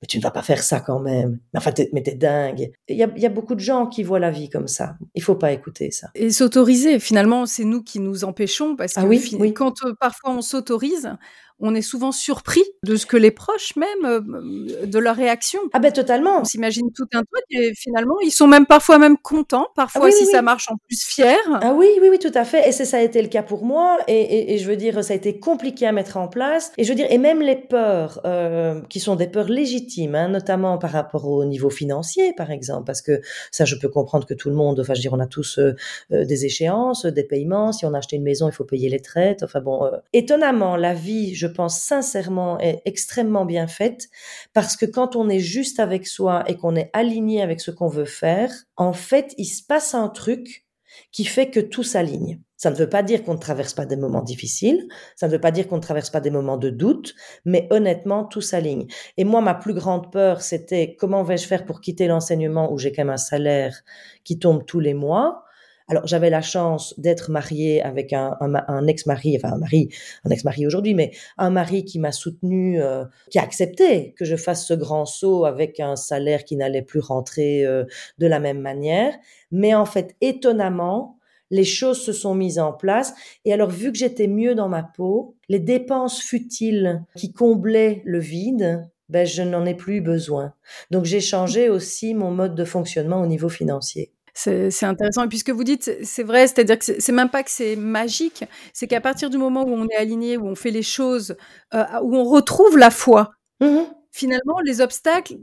[0.00, 1.38] mais tu ne vas pas faire ça quand même.
[1.52, 2.70] Mais enfin, t'es, mais t'es dingue.
[2.88, 4.96] Il y a, y a, beaucoup de gens qui voient la vie comme ça.
[5.14, 6.08] Il faut pas écouter ça.
[6.14, 10.30] Et s'autoriser, finalement, c'est nous qui nous empêchons parce ah que oui, quand euh, parfois
[10.30, 11.10] on s'autorise,
[11.60, 15.60] on est souvent surpris de ce que les proches même euh, de leur réaction.
[15.72, 16.40] Ah ben totalement.
[16.40, 20.10] On s'imagine tout un truc et finalement ils sont même parfois même contents, parfois ah
[20.10, 21.36] si ça marche en plus fiers.
[21.46, 22.68] Ah oui oui oui tout à fait.
[22.68, 23.98] Et ça a été le cas pour moi.
[24.08, 26.72] Et, je veux dire ça a été compliqué à mettre en place.
[26.78, 30.28] Et je veux dire et même les peurs euh, qui sont des peurs légitimes hein,
[30.28, 32.84] notamment par rapport au niveau financier par exemple.
[32.86, 33.20] Parce que
[33.50, 35.58] ça je peux comprendre que tout le monde enfin je veux dire on a tous
[35.58, 35.74] euh,
[36.10, 37.72] des échéances des paiements.
[37.72, 39.42] Si on a acheté une maison il faut payer les traites.
[39.42, 44.08] Enfin bon étonnamment la vie je pense sincèrement, est extrêmement bien faite
[44.52, 47.88] parce que quand on est juste avec soi et qu'on est aligné avec ce qu'on
[47.88, 50.66] veut faire, en fait, il se passe un truc
[51.12, 52.40] qui fait que tout s'aligne.
[52.56, 54.86] Ça ne veut pas dire qu'on ne traverse pas des moments difficiles,
[55.16, 58.24] ça ne veut pas dire qu'on ne traverse pas des moments de doute, mais honnêtement,
[58.24, 58.86] tout s'aligne.
[59.16, 62.92] Et moi, ma plus grande peur, c'était comment vais-je faire pour quitter l'enseignement où j'ai
[62.92, 63.80] quand même un salaire
[64.24, 65.44] qui tombe tous les mois?
[65.90, 68.36] Alors j'avais la chance d'être mariée avec un,
[68.86, 69.88] ex-mari, enfin un mari,
[70.24, 74.36] un ex-mari aujourd'hui, mais un mari qui m'a soutenu, euh, qui a accepté que je
[74.36, 77.84] fasse ce grand saut avec un salaire qui n'allait plus rentrer euh,
[78.18, 79.14] de la même manière.
[79.50, 81.18] Mais en fait, étonnamment,
[81.50, 83.12] les choses se sont mises en place.
[83.44, 88.20] Et alors, vu que j'étais mieux dans ma peau, les dépenses futiles qui comblaient le
[88.20, 90.54] vide, ben, je n'en ai plus besoin.
[90.92, 94.12] Donc, j'ai changé aussi mon mode de fonctionnement au niveau financier.
[94.42, 95.24] C'est intéressant.
[95.24, 97.76] Et puis ce que vous dites, c'est vrai, c'est-à-dire que c'est même pas que c'est
[97.76, 101.36] magique, c'est qu'à partir du moment où on est aligné, où on fait les choses,
[101.74, 103.80] euh, où on retrouve la foi, mmh
[104.12, 105.36] finalement, les obstacles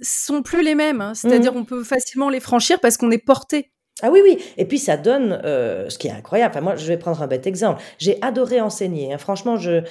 [0.00, 1.00] sont plus les mêmes.
[1.00, 1.12] Hein.
[1.12, 3.72] C'est-à-dire, mmh on peut facilement les franchir parce qu'on est porté.
[4.00, 4.38] Ah oui, oui.
[4.56, 6.52] Et puis ça donne, euh, ce qui est incroyable.
[6.52, 7.82] Enfin, moi, je vais prendre un bête exemple.
[7.98, 9.12] J'ai adoré enseigner.
[9.12, 9.18] Hein.
[9.18, 9.82] Franchement, je,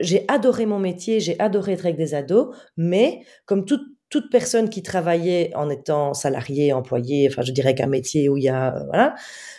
[0.00, 2.54] j'ai adoré mon métier, j'ai adoré être avec des ados.
[2.76, 7.86] Mais comme toute toute personne qui travaillait en étant salarié, employé, enfin je dirais qu'un
[7.86, 9.14] métier où il y a euh, voilà,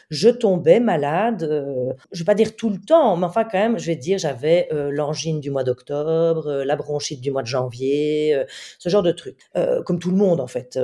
[0.09, 1.43] je tombais malade.
[1.43, 4.17] Euh, je vais pas dire tout le temps, mais enfin quand même, je vais dire
[4.17, 8.43] j'avais euh, l'angine du mois d'octobre, la bronchite du mois de janvier,
[8.77, 9.37] ce genre de truc,
[9.85, 10.77] comme tout le monde en fait.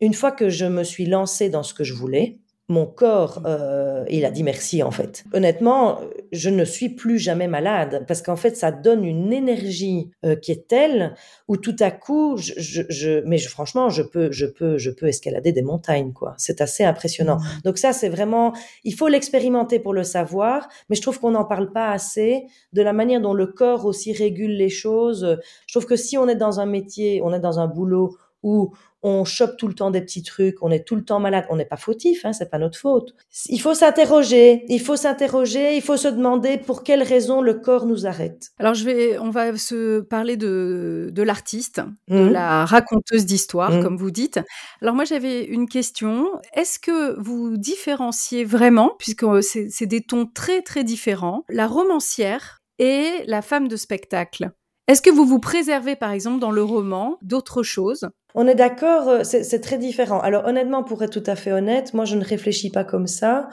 [0.00, 2.38] une fois que je me suis lancée dans ce que je voulais,
[2.70, 5.24] mon corps, euh, il a dit merci en fait.
[5.32, 6.00] Honnêtement,
[6.32, 10.52] je ne suis plus jamais malade parce qu'en fait, ça donne une énergie euh, qui
[10.52, 11.14] est telle
[11.48, 14.90] où tout à coup, je, je, je mais je, franchement, je peux, je peux, je
[14.90, 16.34] peux escalader des montagnes quoi.
[16.36, 17.36] C'est assez impressionnant.
[17.36, 17.62] Mmh.
[17.64, 18.52] Donc ça, c'est vraiment,
[18.84, 22.82] il faut l'expérimenter pour le savoir, mais je trouve qu'on n'en parle pas assez de
[22.82, 25.38] la manière dont le corps aussi régule les choses.
[25.66, 28.72] Je trouve que si on est dans un métier, on est dans un boulot où
[29.02, 31.56] on chope tout le temps des petits trucs, on est tout le temps malade, on
[31.56, 33.14] n'est pas fautif, hein, c'est pas notre faute.
[33.46, 37.86] Il faut s'interroger, il faut s'interroger, il faut se demander pour quelle raison le corps
[37.86, 38.48] nous arrête.
[38.58, 42.32] Alors je vais, on va se parler de, de l'artiste, de mmh.
[42.32, 43.82] la raconteuse d'histoire, mmh.
[43.82, 44.40] comme vous dites.
[44.82, 46.28] Alors moi j'avais une question.
[46.54, 53.22] Est-ce que vous différenciez vraiment, puisque c'est des tons très très différents, la romancière et
[53.26, 54.50] la femme de spectacle?
[54.88, 59.08] Est-ce que vous vous préservez, par exemple, dans le roman, d'autres choses On est d'accord,
[59.08, 60.20] euh, c'est très différent.
[60.20, 63.48] Alors honnêtement, pour être tout à fait honnête, moi je ne réfléchis pas comme ça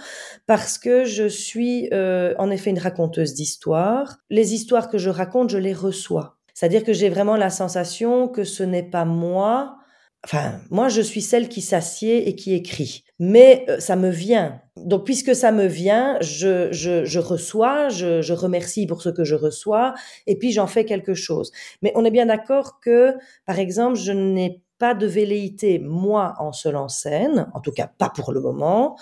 [0.47, 4.17] parce que je suis euh, en effet une raconteuse d'histoires.
[4.29, 6.37] Les histoires que je raconte, je les reçois.
[6.53, 9.77] C'est-à-dire que j'ai vraiment la sensation que ce n'est pas moi.
[10.25, 13.03] Enfin, moi, je suis celle qui s'assied et qui écrit.
[13.19, 14.59] Mais euh, ça me vient.
[14.77, 19.23] Donc, puisque ça me vient, je, je, je reçois, je, je, remercie pour ce que
[19.23, 19.93] je reçois,
[20.27, 21.51] et puis j'en fais quelque chose.
[21.81, 23.13] Mais on est bien d'accord que,
[23.45, 27.87] par exemple, je n'ai pas de velléité, moi, en seul en scène, en tout cas
[27.97, 28.97] pas pour le moment,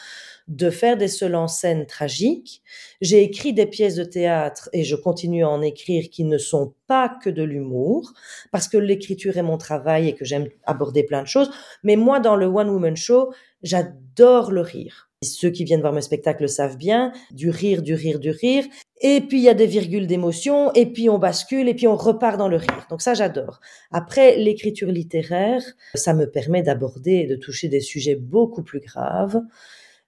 [0.47, 2.61] de faire des seuls en scène tragiques.
[3.01, 6.73] J'ai écrit des pièces de théâtre et je continue à en écrire qui ne sont
[6.87, 8.13] pas que de l'humour,
[8.51, 11.51] parce que l'écriture est mon travail et que j'aime aborder plein de choses.
[11.83, 15.09] Mais moi, dans le One Woman Show, j'adore le rire.
[15.23, 18.65] Ceux qui viennent voir mes spectacles savent bien, du rire, du rire, du rire.
[19.05, 21.97] Et puis il y a des virgules d'émotion, et puis on bascule, et puis on
[21.97, 22.87] repart dans le rire.
[22.89, 23.59] Donc ça, j'adore.
[23.91, 25.61] Après, l'écriture littéraire,
[25.93, 29.41] ça me permet d'aborder et de toucher des sujets beaucoup plus graves.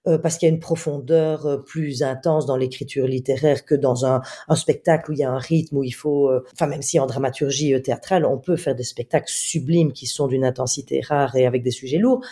[0.08, 4.06] Euh, parce qu'il y a une profondeur euh, plus intense dans l'écriture littéraire que dans
[4.06, 4.22] un,
[4.54, 7.06] spectacle où il y a un rythme, où il faut, euh, enfin même si en
[7.06, 11.64] dramaturgie théâtrale, on peut faire des spectacles sublimes qui sont d'une intensité rare et avec
[11.64, 12.24] des sujets lourds,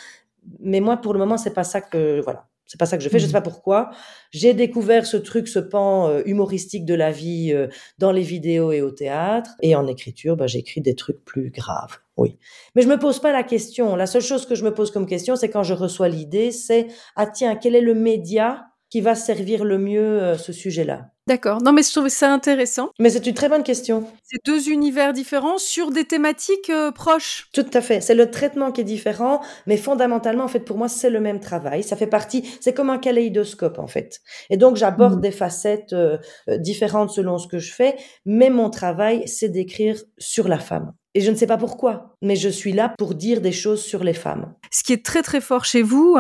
[0.61, 3.09] mais moi pour le moment c'est pas ça que voilà c'est pas ça que je
[3.09, 3.33] fais, je sais mmh.
[3.33, 3.91] pas pourquoi.
[4.31, 8.73] J'ai découvert ce truc, ce pan euh, humoristique de la vie euh, dans les vidéos
[8.73, 9.51] et au théâtre.
[9.63, 11.99] Et en écriture, bah, j'écris des trucs plus graves.
[12.17, 12.39] Oui.
[12.75, 13.97] Mais je me pose pas la question.
[13.97, 16.87] La seule chose que je me pose comme question, c'est quand je reçois l'idée, c'est,
[17.17, 21.61] ah tiens, quel est le média qui va servir le mieux euh, ce sujet-là D'accord.
[21.61, 22.91] Non, mais je trouve ça intéressant.
[23.01, 24.07] Mais c'est une très bonne question.
[24.23, 27.49] C'est deux univers différents sur des thématiques euh, proches.
[27.53, 28.01] Tout à fait.
[28.01, 31.41] C'est le traitement qui est différent, mais fondamentalement, en fait, pour moi, c'est le même
[31.41, 31.83] travail.
[31.83, 34.21] Ça fait partie, c'est comme un kaléidoscope, en fait.
[34.49, 35.23] Et donc, j'aborde mmh.
[35.23, 36.19] des facettes euh,
[36.59, 40.93] différentes selon ce que je fais, mais mon travail, c'est d'écrire sur la femme.
[41.15, 44.03] Et je ne sais pas pourquoi, mais je suis là pour dire des choses sur
[44.03, 44.53] les femmes.
[44.71, 46.17] Ce qui est très très fort chez vous,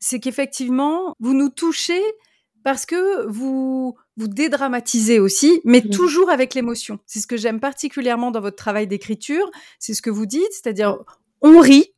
[0.00, 2.02] c'est qu'effectivement, vous nous touchez
[2.62, 5.90] parce que vous vous dédramatisez aussi, mais mmh.
[5.90, 6.98] toujours avec l'émotion.
[7.06, 10.98] C'est ce que j'aime particulièrement dans votre travail d'écriture, c'est ce que vous dites, c'est-à-dire
[11.40, 11.92] on rit,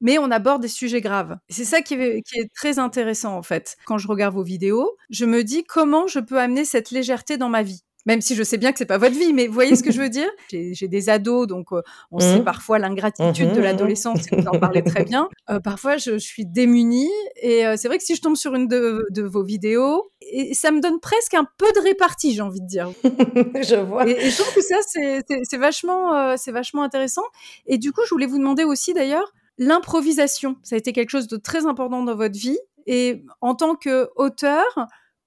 [0.00, 1.36] mais on aborde des sujets graves.
[1.48, 3.76] C'est ça qui est, qui est, très intéressant en fait.
[3.86, 7.48] Quand je regarde vos vidéos, je me dis comment je peux amener cette légèreté dans
[7.48, 7.82] ma vie.
[8.06, 9.92] Même si je sais bien que c'est pas votre vie, mais vous voyez ce que
[9.92, 10.28] je veux dire?
[10.50, 12.44] J'ai des ados, donc euh, on sait mmh.
[12.44, 13.62] parfois l'ingratitude de mmh.
[13.62, 15.28] l'adolescence, vous en parlez très bien.
[15.48, 17.10] Euh, parfois, je, suis démunie,
[17.42, 20.70] et euh, c'est vrai que si je tombe sur une de, vos vidéos, et ça
[20.70, 22.88] me donne presque un peu de répartie, j'ai envie de dire.
[23.04, 24.06] je vois.
[24.06, 27.24] Et, je trouve que ça, c'est vachement, c'est vachement intéressant.
[27.66, 30.56] Et du coup, je voulais vous demander aussi, d'ailleurs, l'improvisation.
[30.62, 32.58] Ça a été quelque chose de très important dans votre vie.
[32.86, 34.64] Et en tant qu'auteur,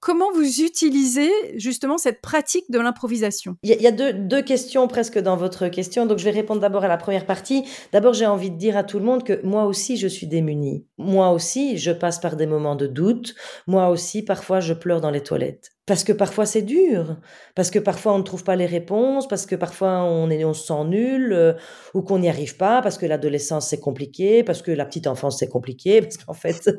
[0.04, 3.56] Comment vous utilisez justement cette pratique de l'improvisation?
[3.62, 6.84] Il y a, deux, deux, questions presque dans votre question, donc je vais répondre d'abord
[6.84, 7.64] à la première partie.
[7.90, 10.84] D'abord, j'ai envie de dire à tout le monde que moi aussi, je suis démunie.
[10.98, 13.34] Moi aussi, je passe par des moments de doute.
[13.66, 15.73] Moi aussi, parfois, je pleure dans les toilettes.
[15.86, 17.18] Parce que parfois c'est dur,
[17.54, 20.54] parce que parfois on ne trouve pas les réponses, parce que parfois on, est, on
[20.54, 21.52] se sent nul, euh,
[21.92, 25.38] ou qu'on n'y arrive pas, parce que l'adolescence c'est compliqué, parce que la petite enfance
[25.38, 26.70] c'est compliqué, parce qu'en fait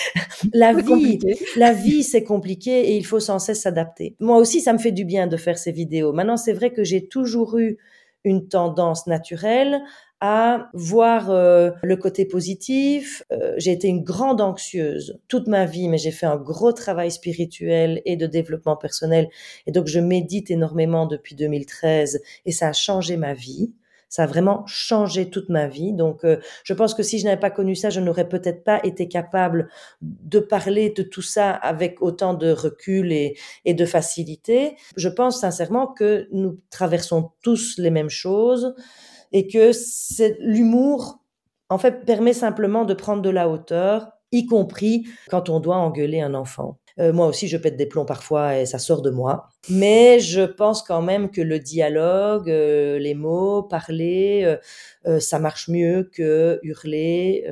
[0.54, 1.18] la vie,
[1.56, 4.16] la vie c'est compliqué et il faut sans cesse s'adapter.
[4.18, 6.14] Moi aussi ça me fait du bien de faire ces vidéos.
[6.14, 7.76] Maintenant c'est vrai que j'ai toujours eu
[8.24, 9.82] une tendance naturelle
[10.26, 13.22] à voir euh, le côté positif.
[13.30, 17.10] Euh, j'ai été une grande anxieuse toute ma vie, mais j'ai fait un gros travail
[17.10, 19.28] spirituel et de développement personnel.
[19.66, 23.74] Et donc, je médite énormément depuis 2013 et ça a changé ma vie.
[24.08, 25.92] Ça a vraiment changé toute ma vie.
[25.92, 28.80] Donc, euh, je pense que si je n'avais pas connu ça, je n'aurais peut-être pas
[28.82, 29.68] été capable
[30.00, 34.76] de parler de tout ça avec autant de recul et, et de facilité.
[34.96, 38.74] Je pense sincèrement que nous traversons tous les mêmes choses
[39.34, 39.72] et que
[40.40, 41.18] l'humour
[41.68, 44.08] en fait permet simplement de prendre de la hauteur.
[44.32, 46.78] y compris quand on doit engueuler un enfant.
[46.98, 49.48] Euh, moi aussi, je pète des plombs parfois et ça sort de moi.
[49.68, 54.56] Mais je pense quand même que le dialogue, euh, les mots, parler,
[55.06, 57.44] euh, ça marche mieux que hurler,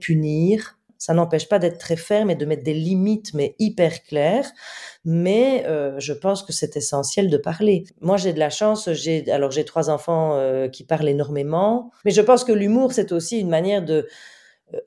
[0.00, 0.77] punir.
[0.98, 4.50] Ça n'empêche pas d'être très ferme et de mettre des limites, mais hyper claires.
[5.04, 5.64] Mais
[5.98, 7.84] je pense que c'est essentiel de parler.
[8.00, 8.92] Moi, j'ai de la chance.
[8.92, 10.38] J'ai alors j'ai trois enfants
[10.72, 14.06] qui parlent énormément, mais je pense que l'humour c'est aussi une manière de euh,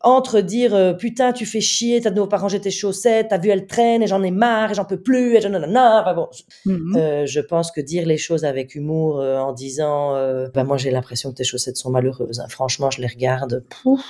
[0.02, 3.38] entre dire euh, putain tu fais chier t'as de nouveau pas rangé tes chaussettes t'as
[3.40, 6.30] vu elle traîne et j'en ai marre et j'en peux plus et je enfin bon.
[6.66, 10.14] Mmh euh, je pense que dire les choses avec humour en disant
[10.54, 12.48] bah moi j'ai l'impression que tes chaussettes sont malheureuses hein.
[12.50, 13.64] franchement je les regarde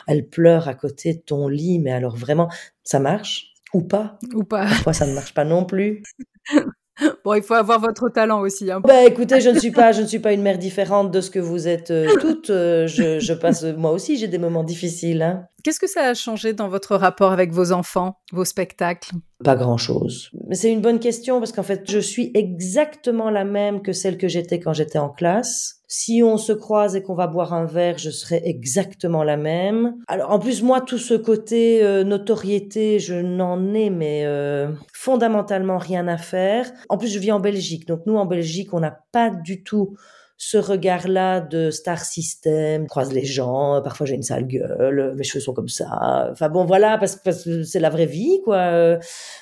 [0.07, 2.49] elles pleurent à côté de ton lit mais alors vraiment
[2.83, 4.19] ça marche ou pas?
[4.33, 4.65] Ou pas.
[4.65, 6.03] Parfois ça ne marche pas non plus
[7.23, 8.71] Bon, il faut avoir votre talent aussi.
[8.71, 8.81] Hein.
[8.83, 11.29] Bah, écoutez, je ne suis pas, je ne suis pas une mère différente de ce
[11.29, 12.47] que vous êtes toutes.
[12.47, 15.21] je, je, passe, moi aussi, j'ai des moments difficiles.
[15.21, 15.45] Hein.
[15.63, 19.11] Qu'est-ce que ça a changé dans votre rapport avec vos enfants, vos spectacles?
[19.43, 20.31] Pas grand-chose.
[20.47, 24.17] Mais c'est une bonne question parce qu'en fait, je suis exactement la même que celle
[24.17, 25.80] que j'étais quand j'étais en classe.
[25.93, 29.97] Si on se croise et qu'on va boire un verre, je serai exactement la même.
[30.07, 35.77] Alors en plus, moi, tout ce côté euh, notoriété, je n'en ai mais euh, fondamentalement
[35.77, 36.71] rien à faire.
[36.87, 37.89] En plus, je vis en Belgique.
[37.89, 39.97] Donc nous, en Belgique, on n'a pas du tout
[40.37, 45.41] ce regard-là de star system, croise les gens, parfois j'ai une sale gueule, mes cheveux
[45.41, 46.29] sont comme ça.
[46.31, 48.97] Enfin bon, voilà, parce, que c'est la vraie vie, quoi.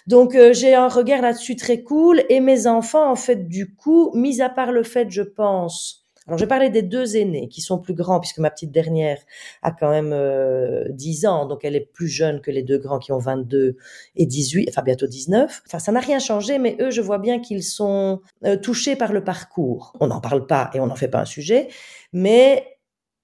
[0.07, 2.23] Donc euh, j'ai un regard là-dessus très cool.
[2.29, 5.98] Et mes enfants, en fait, du coup, mis à part le fait, je pense,
[6.29, 9.17] alors, je parlais des deux aînés qui sont plus grands, puisque ma petite dernière
[9.63, 12.99] a quand même euh, 10 ans, donc elle est plus jeune que les deux grands
[12.99, 13.77] qui ont 22
[14.15, 15.63] et 18, enfin bientôt 19.
[15.65, 19.11] Enfin, ça n'a rien changé, mais eux, je vois bien qu'ils sont euh, touchés par
[19.11, 19.93] le parcours.
[20.01, 21.67] On n'en parle pas et on n'en fait pas un sujet,
[22.13, 22.78] mais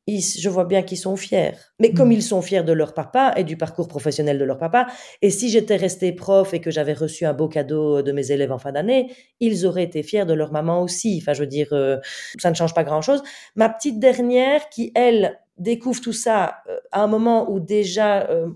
[0.07, 1.53] je vois bien qu'ils sont fiers.
[1.79, 2.13] Mais comme mmh.
[2.13, 4.87] ils sont fiers de leur papa et du parcours professionnel de leur papa,
[5.21, 8.51] et si j'étais restée prof et que j'avais reçu un beau cadeau de mes élèves
[8.51, 11.19] en fin d'année, ils auraient été fiers de leur maman aussi.
[11.21, 11.97] Enfin, je veux dire, euh,
[12.37, 13.23] ça ne change pas grand-chose.
[13.55, 18.49] Ma petite dernière, qui elle découvre tout ça euh, à un moment où déjà, euh,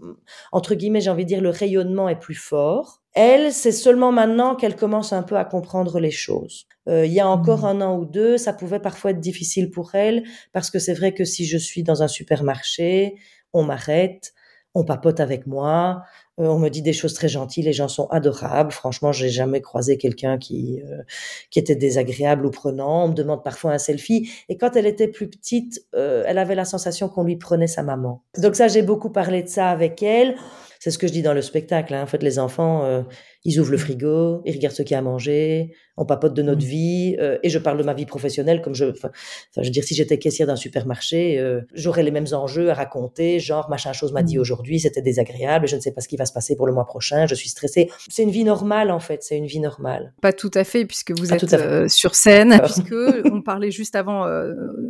[0.52, 2.99] entre guillemets, j'ai envie de dire, le rayonnement est plus fort.
[3.14, 6.68] Elle, c'est seulement maintenant qu'elle commence un peu à comprendre les choses.
[6.88, 7.66] Euh, il y a encore mmh.
[7.66, 11.14] un an ou deux, ça pouvait parfois être difficile pour elle, parce que c'est vrai
[11.14, 13.16] que si je suis dans un supermarché,
[13.52, 14.34] on m'arrête,
[14.76, 16.04] on papote avec moi,
[16.40, 18.72] euh, on me dit des choses très gentilles, les gens sont adorables.
[18.72, 21.02] Franchement, j'ai jamais croisé quelqu'un qui euh,
[21.50, 23.06] qui était désagréable ou prenant.
[23.06, 24.30] On me demande parfois un selfie.
[24.48, 28.24] Et quand elle était plus petite, elle avait la sensation qu'on lui prenait sa maman.
[28.38, 30.36] Donc ça, j'ai beaucoup parlé de ça avec elle.
[30.80, 31.94] C'est ce que je dis dans le spectacle.
[31.94, 32.04] Hein.
[32.04, 33.04] En fait, les enfants, euh,
[33.46, 36.42] ils ouvrent le frigo, ils regardent ce qu'il y a à manger, on papote de
[36.42, 36.70] notre mmh.
[36.70, 39.12] vie, euh, et je parle de ma vie professionnelle comme je, enfin,
[39.56, 43.40] je veux dire, si j'étais caissière d'un supermarché, euh, j'aurais les mêmes enjeux à raconter,
[43.40, 44.42] genre machin chose m'a dit mmh.
[44.42, 46.86] aujourd'hui, c'était désagréable, je ne sais pas ce qui va se passer pour le mois
[46.86, 47.90] prochain, je suis stressée.
[48.10, 50.14] C'est une vie normale en fait, c'est une vie normale.
[50.22, 52.96] Pas tout à fait puisque vous êtes sur scène, puisque
[53.32, 54.26] on parlait juste avant,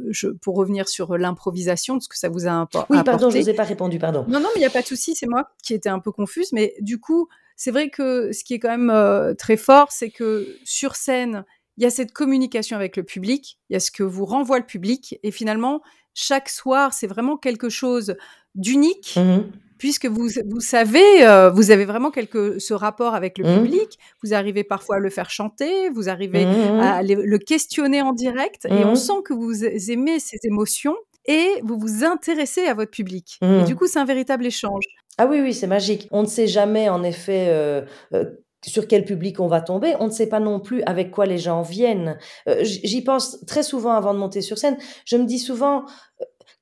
[0.09, 2.93] je, pour revenir sur l'improvisation, parce que ça vous a apporté.
[2.93, 4.25] Oui, pardon, je vous ai pas répondu, pardon.
[4.27, 6.11] Non, non, mais il n'y a pas de souci, c'est moi qui étais un peu
[6.11, 7.27] confuse, mais du coup,
[7.59, 11.43] c'est vrai que ce qui est quand même euh, très fort, c'est que sur scène,
[11.75, 14.59] il y a cette communication avec le public, il y a ce que vous renvoie
[14.59, 15.81] le public, et finalement,
[16.13, 18.15] chaque soir, c'est vraiment quelque chose
[18.55, 19.15] d'unique.
[19.17, 19.41] Mmh
[19.77, 23.63] puisque vous, vous savez, euh, vous avez vraiment quelque, ce rapport avec le mmh.
[23.63, 28.11] public, vous arrivez parfois à le faire chanter, vous arrivez mmh à le, questionner en
[28.11, 32.91] direct, et on sent que vous aimez ces émotions, et vous vous intéressez à votre
[32.91, 33.39] public.
[33.41, 34.85] Et du coup, c'est un véritable échange.
[35.17, 36.07] Ah oui, oui, c'est magique.
[36.11, 37.81] On ne sait jamais, en effet, euh,
[38.13, 38.23] euh,
[38.65, 39.93] sur quel public on va tomber.
[39.99, 42.17] On ne sait pas non plus avec quoi les gens viennent.
[42.47, 44.77] Euh, j'y pense très souvent avant de monter sur scène.
[45.03, 45.83] Je me dis souvent,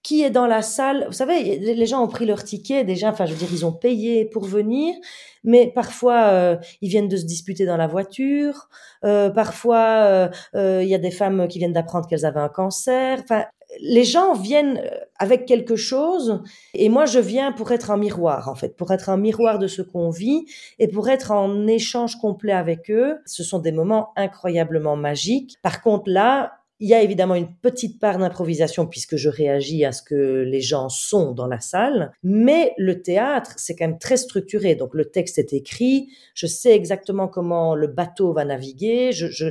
[0.01, 1.05] qui est dans la salle?
[1.05, 3.09] Vous savez, les gens ont pris leur ticket déjà.
[3.09, 4.95] Enfin, je veux dire, ils ont payé pour venir,
[5.43, 8.69] mais parfois ils viennent de se disputer dans la voiture.
[9.01, 13.19] parfois, il y a des femmes qui viennent d'apprendre qu'elles avaient un cancer.
[13.21, 13.45] Enfin,
[13.79, 16.41] les gens viennent euh, avec quelque chose
[16.73, 19.67] et moi je viens pour être un miroir en fait, pour être un miroir de
[19.67, 20.45] ce qu'on vit
[20.79, 23.17] et pour être en échange complet avec eux.
[23.25, 25.55] Ce sont des moments incroyablement magiques.
[25.61, 29.91] Par contre là, il y a évidemment une petite part d'improvisation puisque je réagis à
[29.91, 34.17] ce que les gens sont dans la salle, mais le théâtre, c'est quand même très
[34.17, 34.75] structuré.
[34.75, 39.45] Donc le texte est écrit, je sais exactement comment le bateau va naviguer, je, je,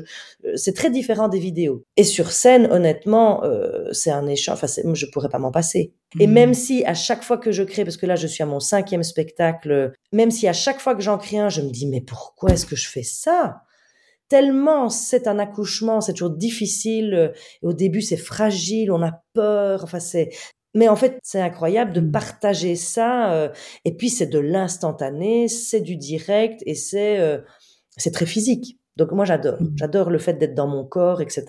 [0.45, 1.83] euh, c'est très différent des vidéos.
[1.97, 5.93] Et sur scène, honnêtement, euh, c'est un échange, enfin, je pourrais pas m'en passer.
[6.21, 6.33] Et mmh.
[6.33, 8.61] même si à chaque fois que je crée, parce que là je suis à mon
[8.61, 12.01] cinquième spectacle, même si à chaque fois que j'en crée un, je me dis mais
[12.01, 13.63] pourquoi est-ce que je fais ça?
[14.29, 17.33] Tellement c'est un accouchement, c'est toujours difficile.
[17.63, 19.85] au début, c'est fragile, on a peur.
[19.85, 20.31] Enfin, c'est
[20.75, 22.11] Mais en fait, c'est incroyable de Mmh.
[22.13, 23.33] partager ça.
[23.33, 23.49] euh,
[23.85, 27.39] et puis, c'est de l'instantané, c'est du direct et c'est euh,
[27.97, 28.79] c'est très physique.
[28.97, 29.75] Donc moi j'adore, Mmh.
[29.77, 31.45] j'adore le fait d'être dans mon corps, etc.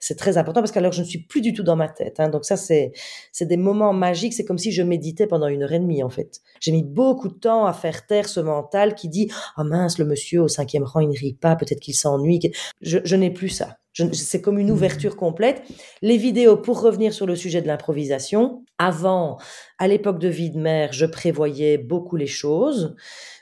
[0.00, 2.18] C'est très important parce qu'alors je ne suis plus du tout dans ma tête.
[2.20, 2.28] hein.
[2.28, 2.92] Donc ça c'est
[3.32, 4.34] c'est des moments magiques.
[4.34, 6.40] C'est comme si je méditais pendant une heure et demie en fait.
[6.60, 10.04] J'ai mis beaucoup de temps à faire taire ce mental qui dit ah mince le
[10.06, 12.40] monsieur au cinquième rang il ne rit pas, peut-être qu'il s'ennuie.
[12.80, 13.76] Je, je n'ai plus ça.
[14.12, 14.74] C'est comme une Mhm.
[14.74, 15.62] ouverture complète.
[16.02, 19.38] Les vidéos, pour revenir sur le sujet de l'improvisation, avant,
[19.78, 22.94] à l'époque de vie de mère, je prévoyais beaucoup les choses.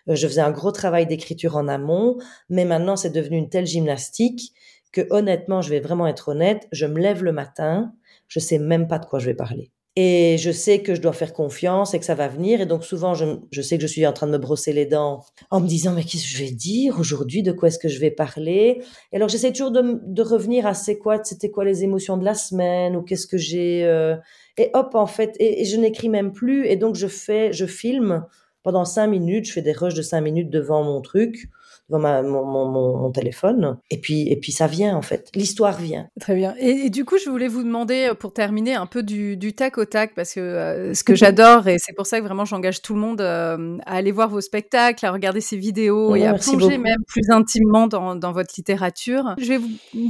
[0.08, 2.18] Euh, Je faisais un gros travail d'écriture en amont,
[2.50, 4.52] mais maintenant c'est devenu une telle gymnastique
[4.92, 7.92] que honnêtement, je vais vraiment être honnête, je me lève le matin,
[8.28, 9.72] je sais même pas de quoi je vais parler.
[9.96, 12.60] Et je sais que je dois faire confiance et que ça va venir.
[12.60, 14.86] Et donc souvent, je, je sais que je suis en train de me brosser les
[14.86, 15.20] dents
[15.50, 17.44] en me disant, mais qu'est-ce que je vais dire aujourd'hui?
[17.44, 18.82] De quoi est-ce que je vais parler?
[19.12, 22.24] Et alors j'essaie toujours de, de revenir à c'est quoi, c'était quoi les émotions de
[22.24, 23.84] la semaine ou qu'est-ce que j'ai...
[23.84, 24.16] euh,
[24.58, 26.66] Et hop, en fait, et, et je n'écris même plus.
[26.66, 28.24] Et donc je fais, je filme
[28.64, 31.50] pendant cinq minutes, je fais des rushs de cinq minutes devant mon truc,
[31.88, 33.78] devant ma, mon, mon, téléphone.
[33.90, 35.28] Et puis, et puis ça vient en fait.
[35.34, 36.08] L'histoire vient.
[36.20, 36.54] Très bien.
[36.58, 39.52] Et, et du coup, je voulais vous demander, euh, pour terminer, un peu du, du
[39.54, 42.44] tac au tac, parce que euh, ce que j'adore, et c'est pour ça que vraiment
[42.44, 46.26] j'engage tout le monde euh, à aller voir vos spectacles, à regarder ces vidéos et
[46.26, 46.82] à plonger beaucoup.
[46.82, 49.34] même plus intimement dans, dans votre littérature.
[49.38, 49.68] Je vais vous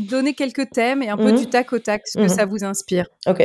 [0.09, 1.39] donner quelques thèmes et un peu Mhm.
[1.39, 2.29] du tac au tac, ce que Mhm.
[2.29, 3.07] ça vous inspire.
[3.27, 3.43] Ok.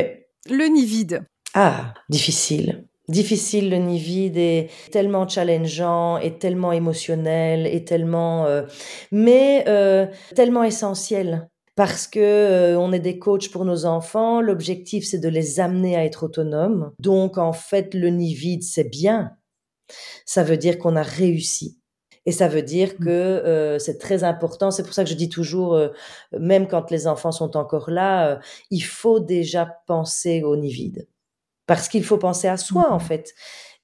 [0.48, 1.24] Le nid vide.
[1.54, 2.84] Ah, difficile.
[3.10, 8.62] Difficile, le nid vide est tellement challengeant et tellement émotionnel et tellement, euh,
[9.10, 14.40] mais euh, tellement essentiel parce que euh, on est des coachs pour nos enfants.
[14.40, 16.92] L'objectif, c'est de les amener à être autonomes.
[16.98, 19.32] Donc, en fait, le nid vide, c'est bien.
[20.24, 21.80] Ça veut dire qu'on a réussi.
[22.26, 24.70] Et ça veut dire que euh, c'est très important.
[24.70, 25.88] C'est pour ça que je dis toujours, euh,
[26.38, 28.36] même quand les enfants sont encore là, euh,
[28.70, 31.08] il faut déjà penser au nid vide
[31.70, 33.32] parce qu'il faut penser à soi en fait.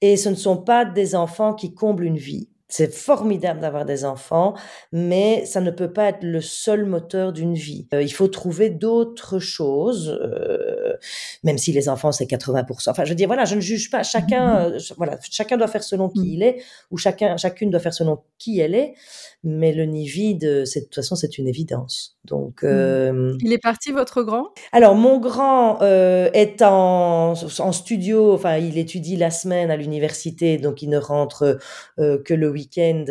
[0.01, 2.49] Et ce ne sont pas des enfants qui comblent une vie.
[2.69, 4.53] C'est formidable d'avoir des enfants,
[4.91, 7.87] mais ça ne peut pas être le seul moteur d'une vie.
[7.93, 10.97] Euh, il faut trouver d'autres choses, euh,
[11.43, 12.89] même si les enfants c'est 80%.
[12.91, 14.03] Enfin, je veux dire, voilà, je ne juge pas.
[14.03, 16.25] Chacun, euh, ch- voilà, chacun doit faire selon qui Mhm.
[16.33, 16.57] il est,
[16.91, 18.95] ou chacun, chacune doit faire selon qui elle est.
[19.43, 22.17] Mais le nid vide, c'est de toute façon, c'est une évidence.
[22.25, 24.47] Donc, euh, Il est parti, votre grand?
[24.71, 30.57] Alors, mon grand euh, est en, en studio, enfin, il étudie la semaine à l'université,
[30.57, 31.57] donc il ne rentre
[31.99, 33.05] euh, que le week-end.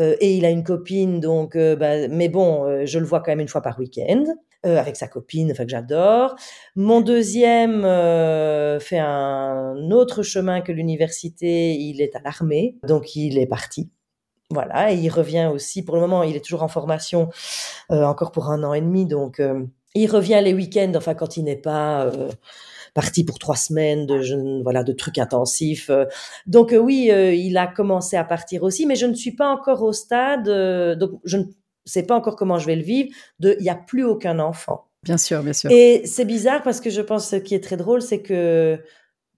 [0.00, 3.20] euh, et il a une copine, donc, euh, bah, mais bon, euh, je le vois
[3.20, 4.24] quand même une fois par week-end.
[4.64, 6.34] euh, avec sa copine, enfin que j'adore.
[6.74, 11.74] Mon deuxième euh, fait un autre chemin que l'université.
[11.74, 13.90] Il est à l'armée, donc il est parti.
[14.50, 15.84] Voilà, et il revient aussi.
[15.84, 17.28] Pour le moment, il est toujours en formation,
[17.90, 21.36] euh, encore pour un an et demi, donc euh, il revient les week-ends, enfin quand
[21.36, 22.28] il n'est pas euh,
[22.94, 25.90] parti pour trois semaines de je- voilà de trucs intensifs.
[25.90, 26.04] euh.
[26.46, 29.48] Donc euh, oui, euh, il a commencé à partir aussi, mais je ne suis pas
[29.48, 31.44] encore au stade, euh, donc je ne
[31.84, 33.08] sais pas encore comment je vais le vivre.
[33.40, 34.84] De, il n'y a plus aucun enfant.
[35.02, 35.70] Bien sûr, bien sûr.
[35.72, 38.80] Et c'est bizarre parce que je pense que ce qui est très drôle, c'est que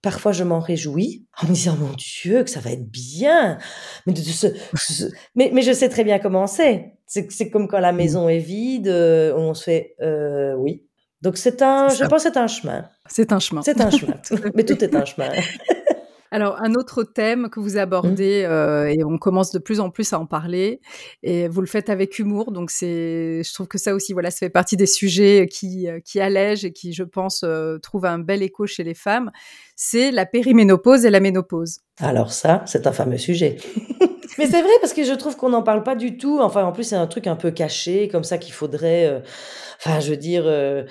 [0.03, 3.59] parfois je m'en réjouis en me disant mon Dieu que ça va être bien.
[4.07, 6.95] Mais, de, de ce- ce- mais, mais je sais très bien comment c'est.
[7.07, 10.85] C'est comme quand la maison est vide, euh, on se fait euh, oui.
[11.23, 12.89] Donc c'est un, je pense que c'est un chemin.
[13.09, 13.63] C'est un chemin.
[13.63, 14.15] C'est un chemin.
[14.55, 15.31] Mais tout est un chemin.
[16.31, 17.79] Alors, un autre thème que vous Mmh.
[17.79, 20.81] abordez, euh, et on commence de plus en plus à en parler,
[21.23, 24.39] et vous le faites avec humour, donc c'est, je trouve que ça aussi, voilà, ça
[24.41, 28.19] fait partie des sujets qui, euh, qui allègent et qui, je pense, euh, trouvent un
[28.19, 29.31] bel écho chez les femmes,
[29.77, 31.81] c'est la périménopause et la ménopause.
[32.01, 33.57] Alors ça, c'est un fameux sujet.
[34.39, 36.39] Mais c'est vrai parce que je trouve qu'on n'en parle pas du tout.
[36.41, 39.07] Enfin, en plus, c'est un truc un peu caché, comme ça qu'il faudrait.
[39.07, 39.21] euh,
[39.81, 40.85] Enfin, je veux dire, euh,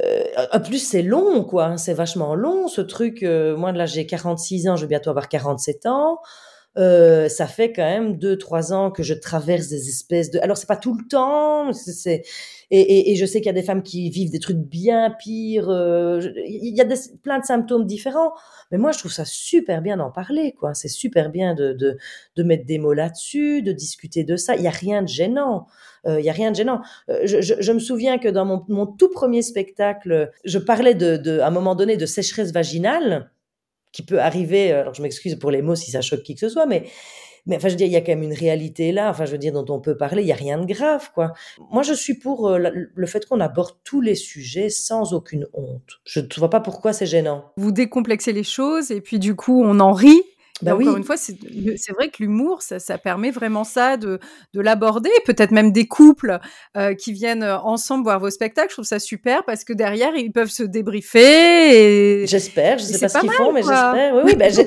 [0.00, 1.66] euh, en plus c'est long, quoi.
[1.66, 3.22] hein, C'est vachement long ce truc.
[3.24, 6.18] euh, moi, là, j'ai 46 ans, je vais bientôt avoir 47 ans.
[6.78, 10.38] Euh, ça fait quand même deux, trois ans que je traverse des espèces de.
[10.40, 12.22] Alors c'est pas tout le temps, c'est
[12.70, 15.10] et, et, et je sais qu'il y a des femmes qui vivent des trucs bien
[15.10, 15.68] pires.
[15.68, 18.32] euh, Il y a des, plein de symptômes différents,
[18.70, 20.72] mais moi je trouve ça super bien d'en parler, quoi.
[20.72, 21.98] C'est super bien de, de
[22.36, 24.56] de mettre des mots là-dessus, de discuter de ça.
[24.56, 25.66] Il y a rien de gênant.
[26.06, 26.80] Euh, Il y a rien de gênant.
[27.10, 30.94] Euh, je, je, je me souviens que dans mon, mon tout premier spectacle, je parlais
[30.94, 33.30] de, de, à un moment donné de sécheresse vaginale
[33.92, 34.72] qui peut arriver.
[34.72, 36.84] Alors je m'excuse pour les mots si ça choque qui que ce soit, mais
[37.44, 39.10] mais enfin je veux dire il y a quand même une réalité là.
[39.10, 40.22] Enfin je veux dire dont on peut parler.
[40.22, 41.32] Il y a rien de grave quoi.
[41.70, 42.58] Moi je suis pour euh,
[42.94, 46.00] le fait qu'on aborde tous les sujets sans aucune honte.
[46.04, 47.52] Je ne vois pas pourquoi c'est gênant.
[47.56, 50.22] Vous décomplexez les choses, et puis du coup, on en rit,
[50.60, 51.34] Bah encore une fois, c'est
[51.92, 54.20] vrai que l'humour, ça, ça, permet vraiment ça de,
[54.54, 55.10] de l'aborder.
[55.24, 56.38] Peut-être même des couples
[56.76, 58.68] euh, qui viennent ensemble voir vos spectacles.
[58.68, 62.26] Je trouve ça super parce que derrière, ils peuvent se débriefer.
[62.26, 62.78] J'espère.
[62.78, 64.14] Je sais pas ce qu'ils font, mais j'espère.
[64.14, 64.36] Oui, oui.
[64.36, 64.62] Bah, je,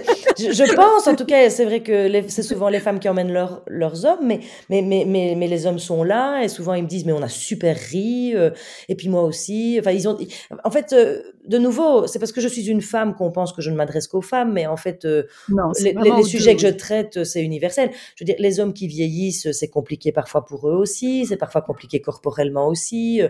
[0.51, 3.63] je, pense, en tout cas, c'est vrai que c'est souvent les femmes qui emmènent leur,
[3.67, 6.89] leurs hommes, mais, mais, mais, mais, mais, les hommes sont là et souvent ils me
[6.89, 8.33] disent, mais on a super ri.
[8.35, 8.49] Euh,
[8.89, 9.77] et puis moi aussi.
[9.79, 10.17] Enfin, ils ont.
[10.65, 13.61] En fait, euh, de nouveau, c'est parce que je suis une femme qu'on pense que
[13.61, 15.07] je ne m'adresse qu'aux femmes, mais en fait,
[15.49, 17.91] non, les, sujets que je traite, c'est universel.
[18.15, 21.61] Je veux dire, les hommes qui vieillissent, c'est compliqué parfois pour eux aussi, c'est parfois
[21.61, 23.21] compliqué corporellement aussi.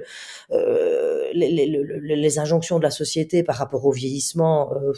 [0.51, 4.91] Euh, les, injonctions de la société par rapport au vieillissement, euh,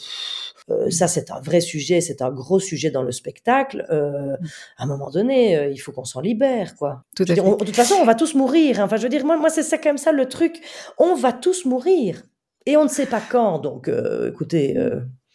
[0.70, 3.86] euh, ça c'est un vrai sujet, c'est un gros sujet dans le spectacle.
[3.89, 7.03] à un moment donné, il faut qu'on s'en libère, quoi.
[7.20, 8.80] de toute façon, on va tous mourir.
[8.80, 8.86] Hein.
[8.86, 10.62] Enfin, je veux dire, moi, moi c'est ça comme ça le truc.
[10.97, 12.24] On va tous mourir.
[12.66, 13.89] Et on ne sait pas quand, donc
[14.28, 14.76] écoutez,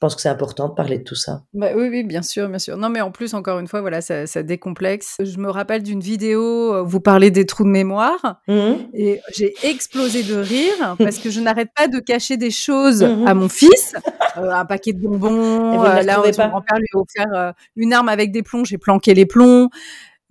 [0.02, 1.44] pense que c'est important de parler de tout ça.
[1.54, 2.76] Bah, oui, oui, bien sûr, bien sûr.
[2.76, 5.14] Non, mais en plus, encore une fois, voilà, ça, ça décomplexe.
[5.20, 8.72] Je me rappelle d'une vidéo où vous parlez des trous de mémoire mmh.
[8.94, 13.28] et j'ai explosé de rire parce que je n'arrête pas de cacher des choses mmh.
[13.28, 13.94] à mon fils.
[14.38, 15.84] Euh, un paquet de bonbons.
[15.84, 18.64] Euh, là, mon grand-père lui a offert euh, une arme avec des plombs.
[18.64, 19.68] J'ai planqué les plombs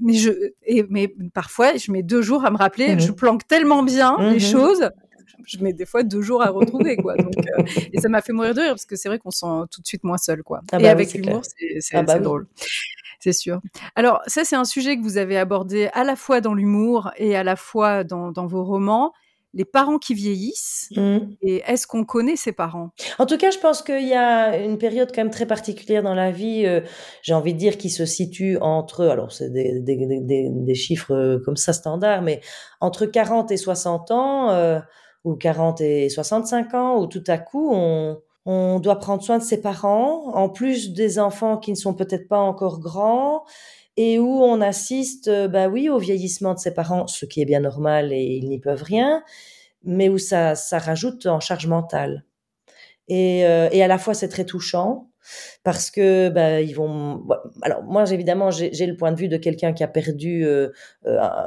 [0.03, 0.31] mais je
[0.65, 2.99] et, mais parfois je mets deux jours à me rappeler mmh.
[3.01, 4.89] je planque tellement bien les choses
[5.45, 7.15] je mets des fois deux jours à retrouver, quoi.
[7.41, 9.67] Euh, et ça m'a fait mourir de rire parce que c'est vrai qu'on se sent
[9.71, 10.61] tout de suite moins seul, quoi.
[10.71, 12.47] Ah et bah avec l'humour, c'est ah bah drôle.
[13.21, 13.61] C'est sûr.
[13.95, 17.35] Alors, ça, c'est un sujet que vous avez abordé à la fois dans l'humour et
[17.35, 19.13] à la fois dans, vos romans
[19.53, 21.17] les parents qui vieillissent mmh.
[21.41, 22.91] et est-ce qu'on connaît ces parents?
[23.19, 26.13] En tout cas, je pense qu'il y a une période quand même très particulière dans
[26.13, 26.79] la vie, euh,
[27.21, 31.57] j'ai envie de dire, qui se situe entre, alors c'est des, des, chiffres euh, comme
[31.57, 32.39] ça standard, mais
[32.79, 34.81] entre 40 et 60 ans,
[35.23, 39.43] ou 40 et 65 ans, où tout à coup, on, on doit prendre soin de
[39.43, 43.43] ses parents, en plus des enfants qui ne sont peut-être pas encore grands,
[43.97, 47.45] et où on assiste, euh, bah oui, au vieillissement de ses parents, ce qui est
[47.45, 49.23] bien normal et ils n'y peuvent rien,
[49.83, 52.23] mais où ça, ça rajoute en charge mentale.
[53.07, 55.09] Et, euh, et à la fois, c'est très touchant
[55.63, 57.27] parce que bah, ils vont.
[57.61, 60.45] Alors moi, évidemment, j'ai le point de vue de quelqu'un qui a perdu.
[60.45, 60.69] Euh,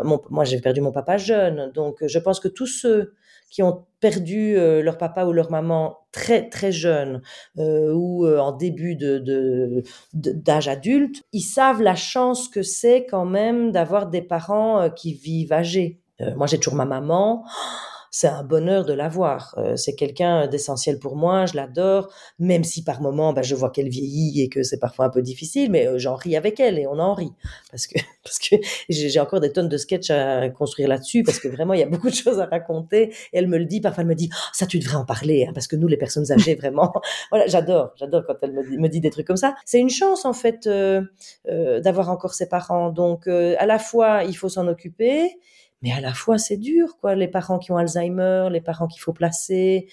[0.05, 3.15] moi, j'ai perdu mon papa jeune, donc je pense que tous ceux
[3.55, 7.23] qui ont perdu euh, leur papa ou leur maman très très jeune
[7.57, 13.25] euh, ou euh, en début de d'âge adulte, ils savent la chance que c'est quand
[13.25, 16.01] même d'avoir des parents qui vivent âgés.
[16.37, 17.45] moi, j'ai toujours ma maman
[18.15, 19.57] c'est un bonheur de l'avoir.
[19.59, 23.71] Euh, c'est quelqu'un d'essentiel pour moi, je l'adore, même si par moments, bah, je vois
[23.71, 26.79] qu'elle vieillit et que c'est parfois un peu difficile, mais euh, j'en ris avec elle
[26.79, 27.33] et on en rit.
[27.73, 28.55] Parce que, parce que
[28.89, 31.89] j'ai encore des tonnes de sketchs à construire là-dessus, parce que vraiment, il y a
[31.89, 33.13] beaucoup de choses à raconter.
[33.33, 35.47] Et elle me le dit, parfois elle me dit, oh, ça tu devrais en parler,
[35.49, 36.93] hein, parce que nous, les personnes âgées, vraiment,
[37.33, 39.57] voilà, j'adore, j'adore quand elle me dit, des trucs comme ça.
[39.67, 41.03] C'est une chance, en fait, euh,
[41.81, 42.91] d'avoir encore ses parents.
[42.91, 45.33] Donc, à la fois, il faut s'en occuper,
[45.85, 47.15] mais à la fois c'est dur, quoi.
[47.15, 49.87] Les parents qui ont Alzheimer, les parents qu'il faut placer,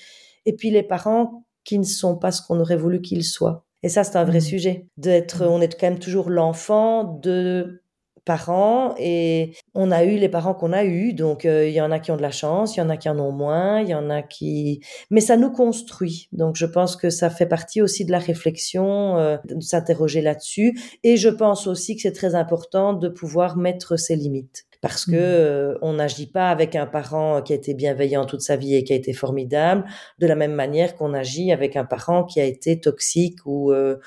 [0.45, 3.65] et puis les parents qui ne sont pas ce qu'on aurait voulu qu'ils soient.
[3.83, 4.41] Et ça, c'est un vrai mmh.
[4.41, 4.87] sujet.
[4.97, 5.49] D'être, mmh.
[5.49, 7.83] on est quand même toujours l'enfant de
[8.25, 11.91] parents et on a eu les parents qu'on a eu donc euh, il y en
[11.91, 13.89] a qui ont de la chance il y en a qui en ont moins il
[13.89, 16.29] y en a qui mais ça nous construit.
[16.31, 20.79] Donc je pense que ça fait partie aussi de la réflexion euh, de s'interroger là-dessus.
[21.03, 24.65] Et je pense aussi que c'est très important de pouvoir mettre ses limites.
[24.81, 25.15] Parce que mmh.
[25.15, 28.83] euh, on n'agit pas avec un parent qui a été bienveillant toute sa vie et
[28.83, 29.85] qui a été formidable
[30.17, 33.97] de la même manière qu'on agit avec un parent qui a été toxique ou euh,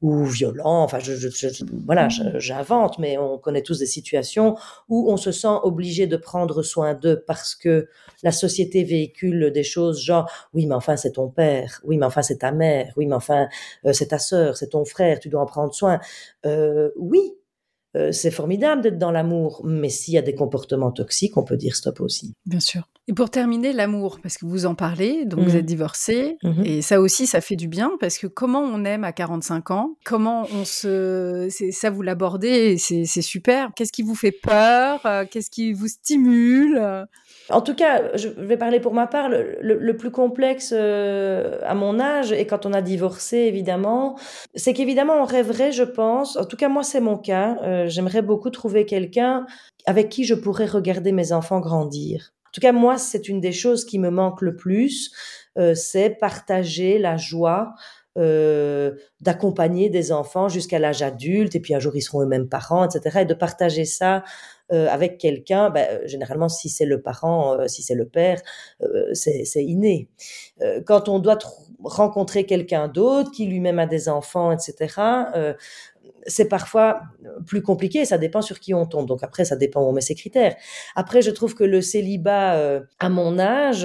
[0.00, 0.82] ou violent.
[0.82, 2.38] Enfin, je, je, je voilà, mmh.
[2.38, 4.56] j'invente, mais on connaît tous des situations
[4.88, 7.88] où on se sent obligé de prendre soin d'eux parce que
[8.22, 12.22] la société véhicule des choses genre oui, mais enfin c'est ton père, oui, mais enfin
[12.22, 13.48] c'est ta mère, oui, mais enfin
[13.84, 16.00] euh, c'est ta sœur, c'est ton frère, tu dois en prendre soin.
[16.46, 17.34] Euh, oui,
[17.96, 21.56] euh, c'est formidable d'être dans l'amour, mais s'il y a des comportements toxiques, on peut
[21.56, 22.34] dire stop aussi.
[22.46, 22.88] Bien sûr.
[23.08, 25.56] Et pour terminer, l'amour, parce que vous en parlez, donc vous mmh.
[25.56, 29.02] êtes divorcé, mmh et ça aussi, ça fait du bien, parce que comment on aime
[29.02, 31.48] à 45 ans, comment on se...
[31.70, 33.70] Ça, vous l'abordez, c'est super.
[33.74, 35.00] Qu'est-ce qui vous fait peur?
[35.30, 37.06] Qu'est-ce qui vous stimule?
[37.50, 41.98] En tout cas, je vais parler pour ma part, le, plus complexe euh, à mon
[41.98, 44.18] âge, et quand on a divorcé, évidemment,
[44.54, 48.22] c'est qu'évidemment, on rêverait, je pense, en tout cas moi c'est mon cas, euh, j'aimerais
[48.22, 49.46] beaucoup trouver quelqu'un
[49.86, 52.34] avec qui je pourrais regarder mes enfants grandir.
[52.48, 55.12] En tout cas, moi, c'est une des choses qui me manque le plus,
[55.58, 57.74] euh, c'est partager la joie
[58.16, 62.88] euh, d'accompagner des enfants jusqu'à l'âge adulte, et puis un jour ils seront eux-mêmes parents,
[62.88, 63.20] etc.
[63.20, 64.24] Et de partager ça
[64.72, 68.40] euh, avec quelqu'un, ben, généralement si c'est le parent, si c'est le père,
[69.12, 70.08] c'est inné.
[70.86, 71.38] quand on doit
[71.84, 74.96] rencontrer quelqu'un d'autre qui lui-même a des enfants, etc.,
[76.26, 77.00] c'est parfois
[77.46, 79.06] plus compliqué, ça dépend sur qui on tombe.
[79.06, 80.56] Donc après, ça dépend où on met ses critères.
[80.94, 83.84] Après, je trouve que le célibat à mon âge,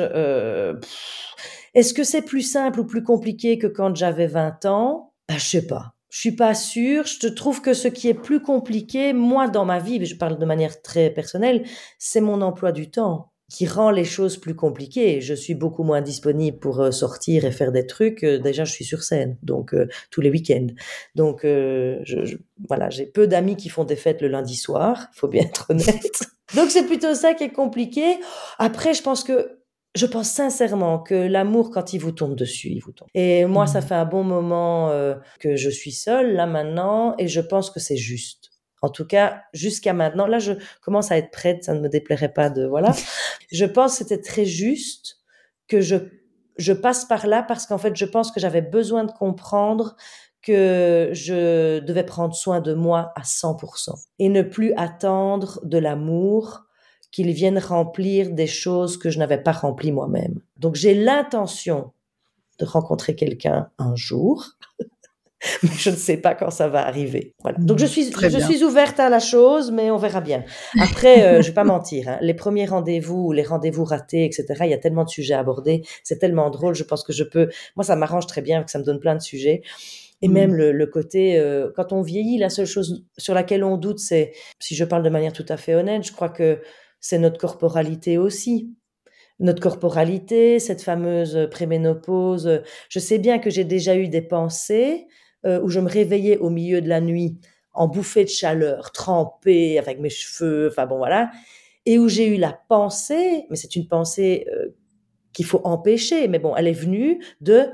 [1.73, 5.13] est-ce que c'est plus simple ou plus compliqué que quand j'avais 20 ans?
[5.27, 5.93] Ben, Je sais pas.
[6.09, 7.05] Je suis pas sûre.
[7.07, 10.45] Je trouve que ce qui est plus compliqué, moi, dans ma vie, je parle de
[10.45, 11.65] manière très personnelle,
[11.97, 15.21] c'est mon emploi du temps qui rend les choses plus compliquées.
[15.21, 18.23] Je suis beaucoup moins disponible pour euh, sortir et faire des trucs.
[18.23, 20.67] Euh, déjà, je suis sur scène, donc euh, tous les week-ends.
[21.13, 22.37] Donc, je,
[22.67, 25.07] voilà, j'ai peu d'amis qui font des fêtes le lundi soir.
[25.13, 26.23] Il faut bien être honnête.
[26.55, 28.17] donc, c'est plutôt ça qui est compliqué.
[28.57, 29.59] Après, je pense que
[29.93, 33.07] je pense sincèrement que l'amour, quand il vous tombe dessus, il vous tombe.
[33.13, 33.83] Et moi, ça mmh.
[33.83, 34.89] fait un bon moment
[35.39, 38.52] que je suis seule là maintenant, et je pense que c'est juste.
[38.83, 42.33] En tout cas, jusqu'à maintenant, là, je commence à être prête, ça ne me déplairait
[42.33, 42.91] pas de, voilà.
[43.51, 45.19] je pense que c'était très juste
[45.69, 45.95] que je,
[46.57, 49.95] je passe par là parce qu'en fait, je pense que j'avais besoin de comprendre
[50.41, 56.65] que je devais prendre soin de moi à 100% et ne plus attendre de l'amour
[57.13, 60.41] qu'il vienne remplir des choses que je n'avais pas remplies moi-même.
[60.57, 61.93] Donc j'ai l'intention
[62.59, 64.57] de rencontrer quelqu'un un jour
[65.63, 67.33] mais je ne sais pas quand ça va arriver.
[67.41, 67.57] Voilà.
[67.59, 70.43] Donc je suis, je suis ouverte à la chose, mais on verra bien.
[70.79, 74.45] Après, euh, je vais pas mentir, hein, les premiers rendez-vous, les rendez-vous ratés, etc.
[74.61, 76.75] Il y a tellement de sujets à aborder, c'est tellement drôle.
[76.75, 77.49] Je pense que je peux.
[77.75, 79.61] Moi, ça m'arrange très bien, que ça me donne plein de sujets.
[80.21, 80.31] Et mm.
[80.33, 83.99] même le, le côté, euh, quand on vieillit, la seule chose sur laquelle on doute,
[83.99, 86.61] c'est, si je parle de manière tout à fait honnête, je crois que
[86.99, 88.73] c'est notre corporalité aussi
[89.39, 92.61] notre corporalité, cette fameuse préménopause.
[92.87, 95.07] Je sais bien que j'ai déjà eu des pensées
[95.45, 97.37] euh, où je me réveillais au milieu de la nuit
[97.73, 101.31] en bouffée de chaleur, trempée avec mes cheveux, enfin bon voilà,
[101.85, 104.69] et où j'ai eu la pensée, mais c'est une pensée euh,
[105.33, 107.67] qu'il faut empêcher, mais bon, elle est venue de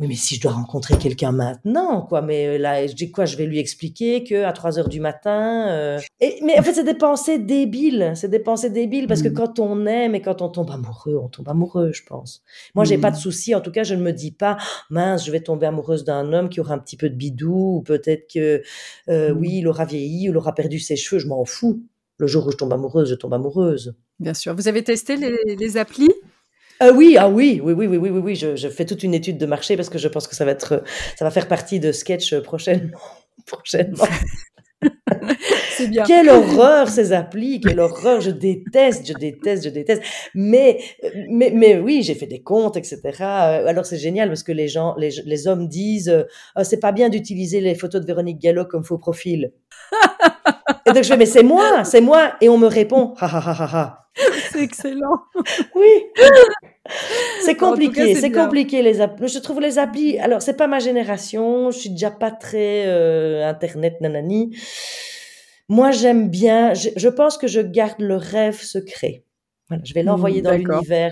[0.00, 3.24] oui, mais si je dois rencontrer quelqu'un maintenant, quoi, mais euh, là, je dis quoi,
[3.24, 5.68] je vais lui expliquer que à 3 heures du matin.
[5.70, 5.98] Euh...
[6.20, 9.34] Et, mais en fait, c'est des pensées débiles, c'est des pensées débiles parce que mm.
[9.34, 12.44] quand on aime et quand on tombe amoureux, on tombe amoureux, je pense.
[12.76, 13.20] Moi, j'ai pas de mm.
[13.20, 13.56] souci.
[13.56, 14.56] En tout cas, je ne me dis pas,
[14.88, 17.82] mince, je vais tomber amoureuse d'un homme qui aura un petit peu de bidou ou
[17.82, 18.62] peut-être que,
[19.08, 19.36] euh, mm.
[19.36, 21.18] oui, il aura vieilli, il aura perdu ses cheveux.
[21.18, 21.82] Je m'en fous.
[22.18, 23.96] Le jour où je tombe amoureuse, je tombe amoureuse.
[24.20, 24.54] Bien sûr.
[24.54, 26.10] Vous avez testé les, les applis?
[26.80, 28.34] Ah oui, ah oui, oui, oui, oui, oui, oui, oui.
[28.36, 30.52] Je, je, fais toute une étude de marché parce que je pense que ça va
[30.52, 30.82] être,
[31.16, 32.98] ça va faire partie de sketch prochainement,
[33.46, 34.06] prochainement.
[35.76, 36.04] C'est bien.
[36.04, 40.02] Quelle horreur ces applis, quelle horreur, je déteste, je déteste, je déteste.
[40.34, 40.78] Mais,
[41.30, 43.00] mais, mais oui, j'ai fait des comptes, etc.
[43.20, 46.26] Alors c'est génial parce que les gens, les, les hommes disent,
[46.56, 49.52] oh, c'est pas bien d'utiliser les photos de Véronique Gallo comme faux profil.
[50.86, 52.32] Et donc je fais, mais c'est moi, c'est moi.
[52.40, 54.08] Et on me répond, ha ha ha ha ha.
[54.58, 55.22] C'est excellent.
[55.74, 55.86] oui.
[57.42, 59.28] C'est compliqué, c'est compliqué les applis.
[59.28, 60.18] Je trouve les applis.
[60.18, 64.56] Alors c'est pas ma génération, je suis déjà pas très euh, internet nanani.
[65.68, 66.74] Moi j'aime bien.
[66.74, 69.22] Je, je pense que je garde le rêve secret.
[69.68, 71.10] Voilà, je vais l'envoyer mmh, dans l'univers.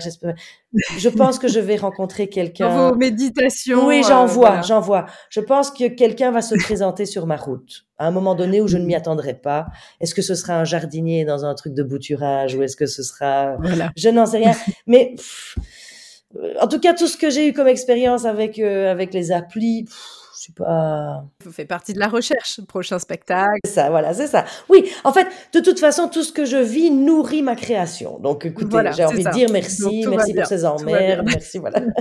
[0.97, 2.69] Je pense que je vais rencontrer quelqu'un.
[2.69, 3.85] Dans vos méditations.
[3.85, 5.05] Oui, j'en euh, vois, j'en vois.
[5.29, 8.67] Je pense que quelqu'un va se présenter sur ma route à un moment donné où
[8.67, 8.97] je ne m'y mmh.
[8.97, 9.67] attendrai pas.
[10.01, 13.03] Est-ce que ce sera un jardinier dans un truc de bouturage ou est-ce que ce
[13.03, 13.57] sera.
[13.57, 13.91] Voilà.
[13.97, 14.53] Je n'en sais rien.
[14.87, 15.15] Mais
[16.59, 19.85] en tout cas, tout ce que j'ai eu comme expérience avec, euh, avec les applis
[20.53, 21.23] pas.
[21.43, 23.59] Vous faites partie de la recherche, prochain spectacle.
[23.65, 24.45] C'est ça, voilà, c'est ça.
[24.69, 28.19] Oui, en fait, de toute façon, tout ce que je vis nourrit ma création.
[28.19, 31.81] Donc, écoutez, j'ai envie de dire merci, merci pour ces emmerdes, merci, voilà.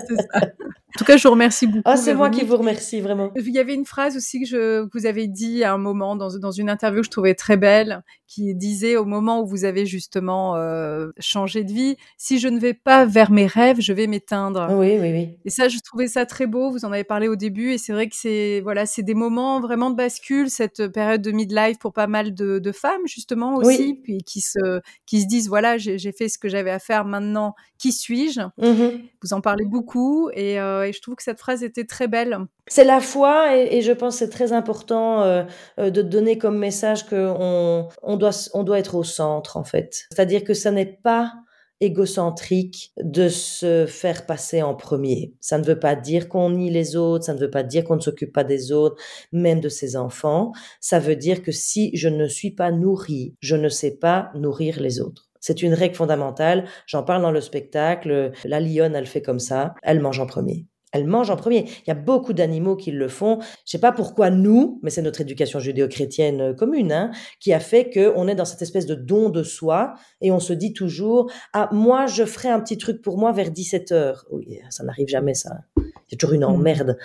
[0.85, 1.82] En tout cas, je vous remercie beaucoup.
[1.84, 3.30] Ah, c'est moi qui vous remercie, vraiment.
[3.36, 6.16] Il y avait une phrase aussi que, je, que vous avez dit à un moment
[6.16, 9.64] dans, dans, une interview que je trouvais très belle, qui disait au moment où vous
[9.64, 13.92] avez justement euh, changé de vie, si je ne vais pas vers mes rêves, je
[13.92, 14.68] vais m'éteindre.
[14.72, 15.28] Oui, oui, oui.
[15.44, 16.70] Et ça, je trouvais ça très beau.
[16.70, 19.60] Vous en avez parlé au début, et c'est vrai que c'est voilà, c'est des moments
[19.60, 23.94] vraiment de bascule, cette période de midlife pour pas mal de, de femmes justement aussi,
[24.02, 27.54] puis qui se qui se disent voilà, j'ai fait ce que j'avais à faire, maintenant
[27.78, 28.40] qui suis-je?
[28.58, 32.08] Mmh Vous en parlez beaucoup, et, euh, et je trouve que cette phrase était très
[32.08, 32.38] belle.
[32.68, 35.44] C'est la foi et, je pense que c'est très important euh,
[35.78, 40.06] euh, de donner comme message qu'on on doit, doit être au centre en fait.
[40.10, 41.32] C'est-à-dire que ça n'est pas
[41.80, 45.34] égocentrique de se faire passer en premier.
[45.40, 47.96] Ça ne veut pas dire qu'on nie les autres, ça ne veut pas dire qu'on
[47.96, 48.96] ne s'occupe pas des autres,
[49.32, 50.52] même de ses enfants.
[50.80, 54.80] Ça veut dire que si je ne suis pas nourri, je ne sais pas nourrir
[54.80, 55.28] les autres.
[55.40, 56.64] C'est une règle fondamentale.
[56.86, 58.32] J'en parle dans le spectacle.
[58.44, 59.74] La lionne, elle fait comme ça.
[59.82, 60.66] Elle mange en premier
[60.96, 61.64] Elle mange en premier.
[61.86, 63.38] Il y a beaucoup d'animaux qui le font.
[63.64, 67.60] Je sais pas pourquoi nous, mais c'est notre éducation judéo-chrétienne euh, commune, hein, qui a
[67.60, 71.30] fait qu'on est dans cette espèce de don de soi et on se dit toujours,
[71.52, 74.26] ah, moi, je ferai un petit truc pour moi vers 17 heures.
[74.30, 75.50] Oui, ça n'arrive jamais, ça.
[75.76, 76.44] Il y a toujours une mmh.
[76.44, 76.98] emmerde.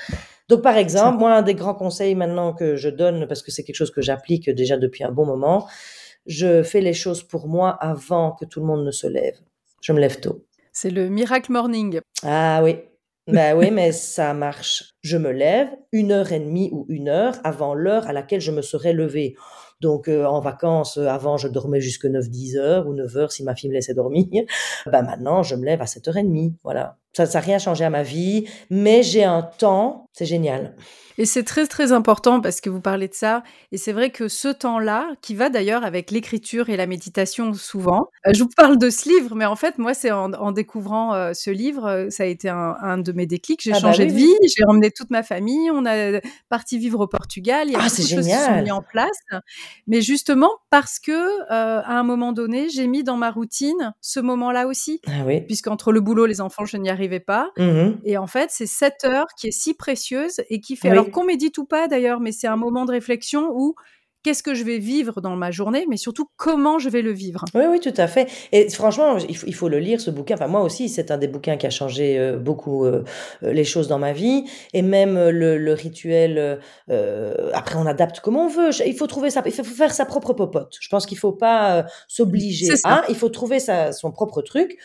[0.47, 3.63] Donc, par exemple, moi, un des grands conseils maintenant que je donne, parce que c'est
[3.63, 5.67] quelque chose que j'applique déjà depuis un bon moment,
[6.25, 9.35] je fais les choses pour moi avant que tout le monde ne se lève.
[9.81, 10.45] Je me lève tôt.
[10.71, 11.99] C'est le miracle morning.
[12.23, 12.77] Ah oui,
[13.27, 14.93] ben oui, mais ça marche.
[15.01, 18.51] Je me lève une heure et demie ou une heure avant l'heure à laquelle je
[18.51, 19.35] me serais levé.
[19.79, 23.43] Donc euh, en vacances, euh, avant, je dormais jusque 9-10 heures ou 9 heures si
[23.43, 24.25] ma fille me laissait dormir.
[24.85, 26.53] Ben maintenant, je me lève à 7h30.
[26.63, 26.97] Voilà.
[27.13, 30.75] Ça n'a rien changé à ma vie, mais j'ai un temps, c'est génial.
[31.21, 33.43] Et c'est très très important parce que vous parlez de ça.
[33.71, 38.09] Et c'est vrai que ce temps-là, qui va d'ailleurs avec l'écriture et la méditation souvent,
[38.25, 41.33] euh, je vous parle de ce livre, mais en fait, moi, c'est en, découvrant euh,
[41.35, 43.61] ce livre, euh, ça a été un, de mes déclics.
[43.61, 46.19] J'ai ah bah changé de vie, j'ai emmené toute ma famille, on a
[46.49, 47.67] parti vivre au Portugal.
[47.67, 49.19] Il y a ah, beaucoup de choses qui sont mis en place.
[49.85, 54.65] Mais justement, parce que à un moment donné, j'ai mis dans ma routine ce moment-là
[54.65, 55.01] aussi.
[55.05, 55.41] Ah oui.
[55.41, 57.51] Puisqu'entre le boulot, les enfants, je n'y arrivais pas.
[57.59, 60.89] Mmh et en fait, c'est cette heure qui est si précieuse et qui fait.
[60.89, 63.75] Alors, qu'on médite ou pas d'ailleurs, mais c'est un moment de réflexion où
[64.23, 67.45] qu'est-ce que je vais vivre dans ma journée, mais surtout comment je vais le vivre.
[67.55, 68.29] Oui, oui, tout à fait.
[68.51, 70.35] Et franchement, il faut, le lire, ce bouquin.
[70.35, 73.03] Enfin, moi aussi, c'est un des bouquins qui a changé euh, beaucoup euh,
[73.43, 74.45] euh, les choses dans ma vie.
[74.73, 76.59] Et même le, rituel,
[77.53, 78.69] après, on adapte comme on veut.
[78.85, 80.75] Il faut trouver ça, il faut faire sa propre popote.
[80.79, 82.73] Je pense qu'il faut pas s'obliger.
[82.83, 84.77] Hein, il faut trouver sa, son propre truc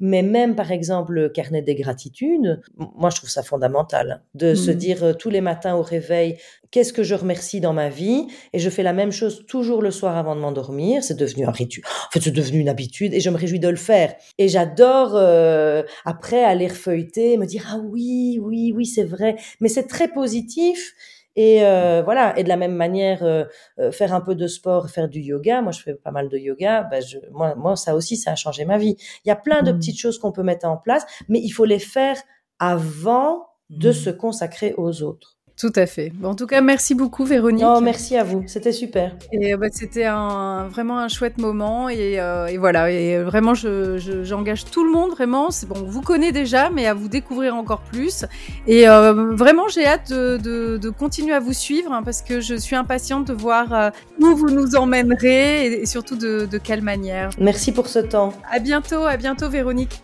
[0.00, 4.70] mais même par exemple le carnet des gratitudes, moi je trouve ça fondamental de se
[4.70, 4.74] mmh.
[4.74, 6.36] dire euh, tous les matins au réveil
[6.74, 9.92] qu'est-ce que je remercie dans ma vie et je fais la même chose toujours le
[9.92, 11.84] soir avant de m'endormir, c'est devenu un rituel.
[12.08, 14.14] En fait, c'est devenu une habitude et je me réjouis de le faire.
[14.38, 19.68] Et j'adore euh, après aller feuilleter, me dire ah oui, oui, oui, c'est vrai, mais
[19.68, 20.94] c'est très positif
[21.36, 23.44] et euh, voilà, et de la même manière, euh,
[23.80, 25.62] euh, faire un peu de sport, faire du yoga.
[25.62, 26.84] Moi, je fais pas mal de yoga.
[26.84, 28.96] Ben, je, moi, moi, ça aussi, ça a changé ma vie.
[29.24, 29.78] Il y a plein de mmh.
[29.78, 32.16] petites choses qu'on peut mettre en place, mais il faut les faire
[32.60, 33.94] avant de mmh.
[33.94, 35.36] se consacrer aux autres.
[35.56, 36.10] Tout à fait.
[36.16, 37.62] Bon, en tout cas, merci beaucoup, Véronique.
[37.62, 38.42] Non, merci à vous.
[38.48, 39.16] C'était super.
[39.30, 41.88] Et bah, c'était un, vraiment un chouette moment.
[41.88, 42.90] Et, euh, et voilà.
[42.90, 45.12] Et vraiment, j'engage je, tout le monde.
[45.12, 45.76] Vraiment, c'est bon.
[45.86, 48.24] Vous connaissez déjà, mais à vous découvrir encore plus.
[48.66, 52.40] Et euh, vraiment, j'ai hâte de, de, de, continuer à vous suivre hein, parce que
[52.40, 53.90] je suis impatiente de voir euh,
[54.20, 57.30] où vous nous emmènerez et, et surtout de, de quelle manière.
[57.38, 58.32] Merci pour ce temps.
[58.50, 59.04] À bientôt.
[59.04, 60.02] À bientôt, Véronique.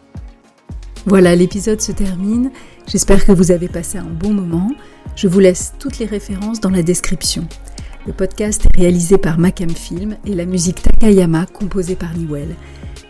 [1.06, 2.52] Voilà, l'épisode se termine.
[2.86, 4.70] J'espère que vous avez passé un bon moment.
[5.20, 7.46] Je vous laisse toutes les références dans la description.
[8.06, 12.56] Le podcast est réalisé par Macam Film et la musique Takayama composée par Niwell.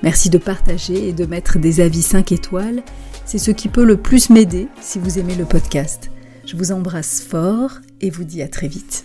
[0.03, 2.83] Merci de partager et de mettre des avis 5 étoiles.
[3.25, 6.11] C'est ce qui peut le plus m'aider si vous aimez le podcast.
[6.47, 9.05] Je vous embrasse fort et vous dis à très vite.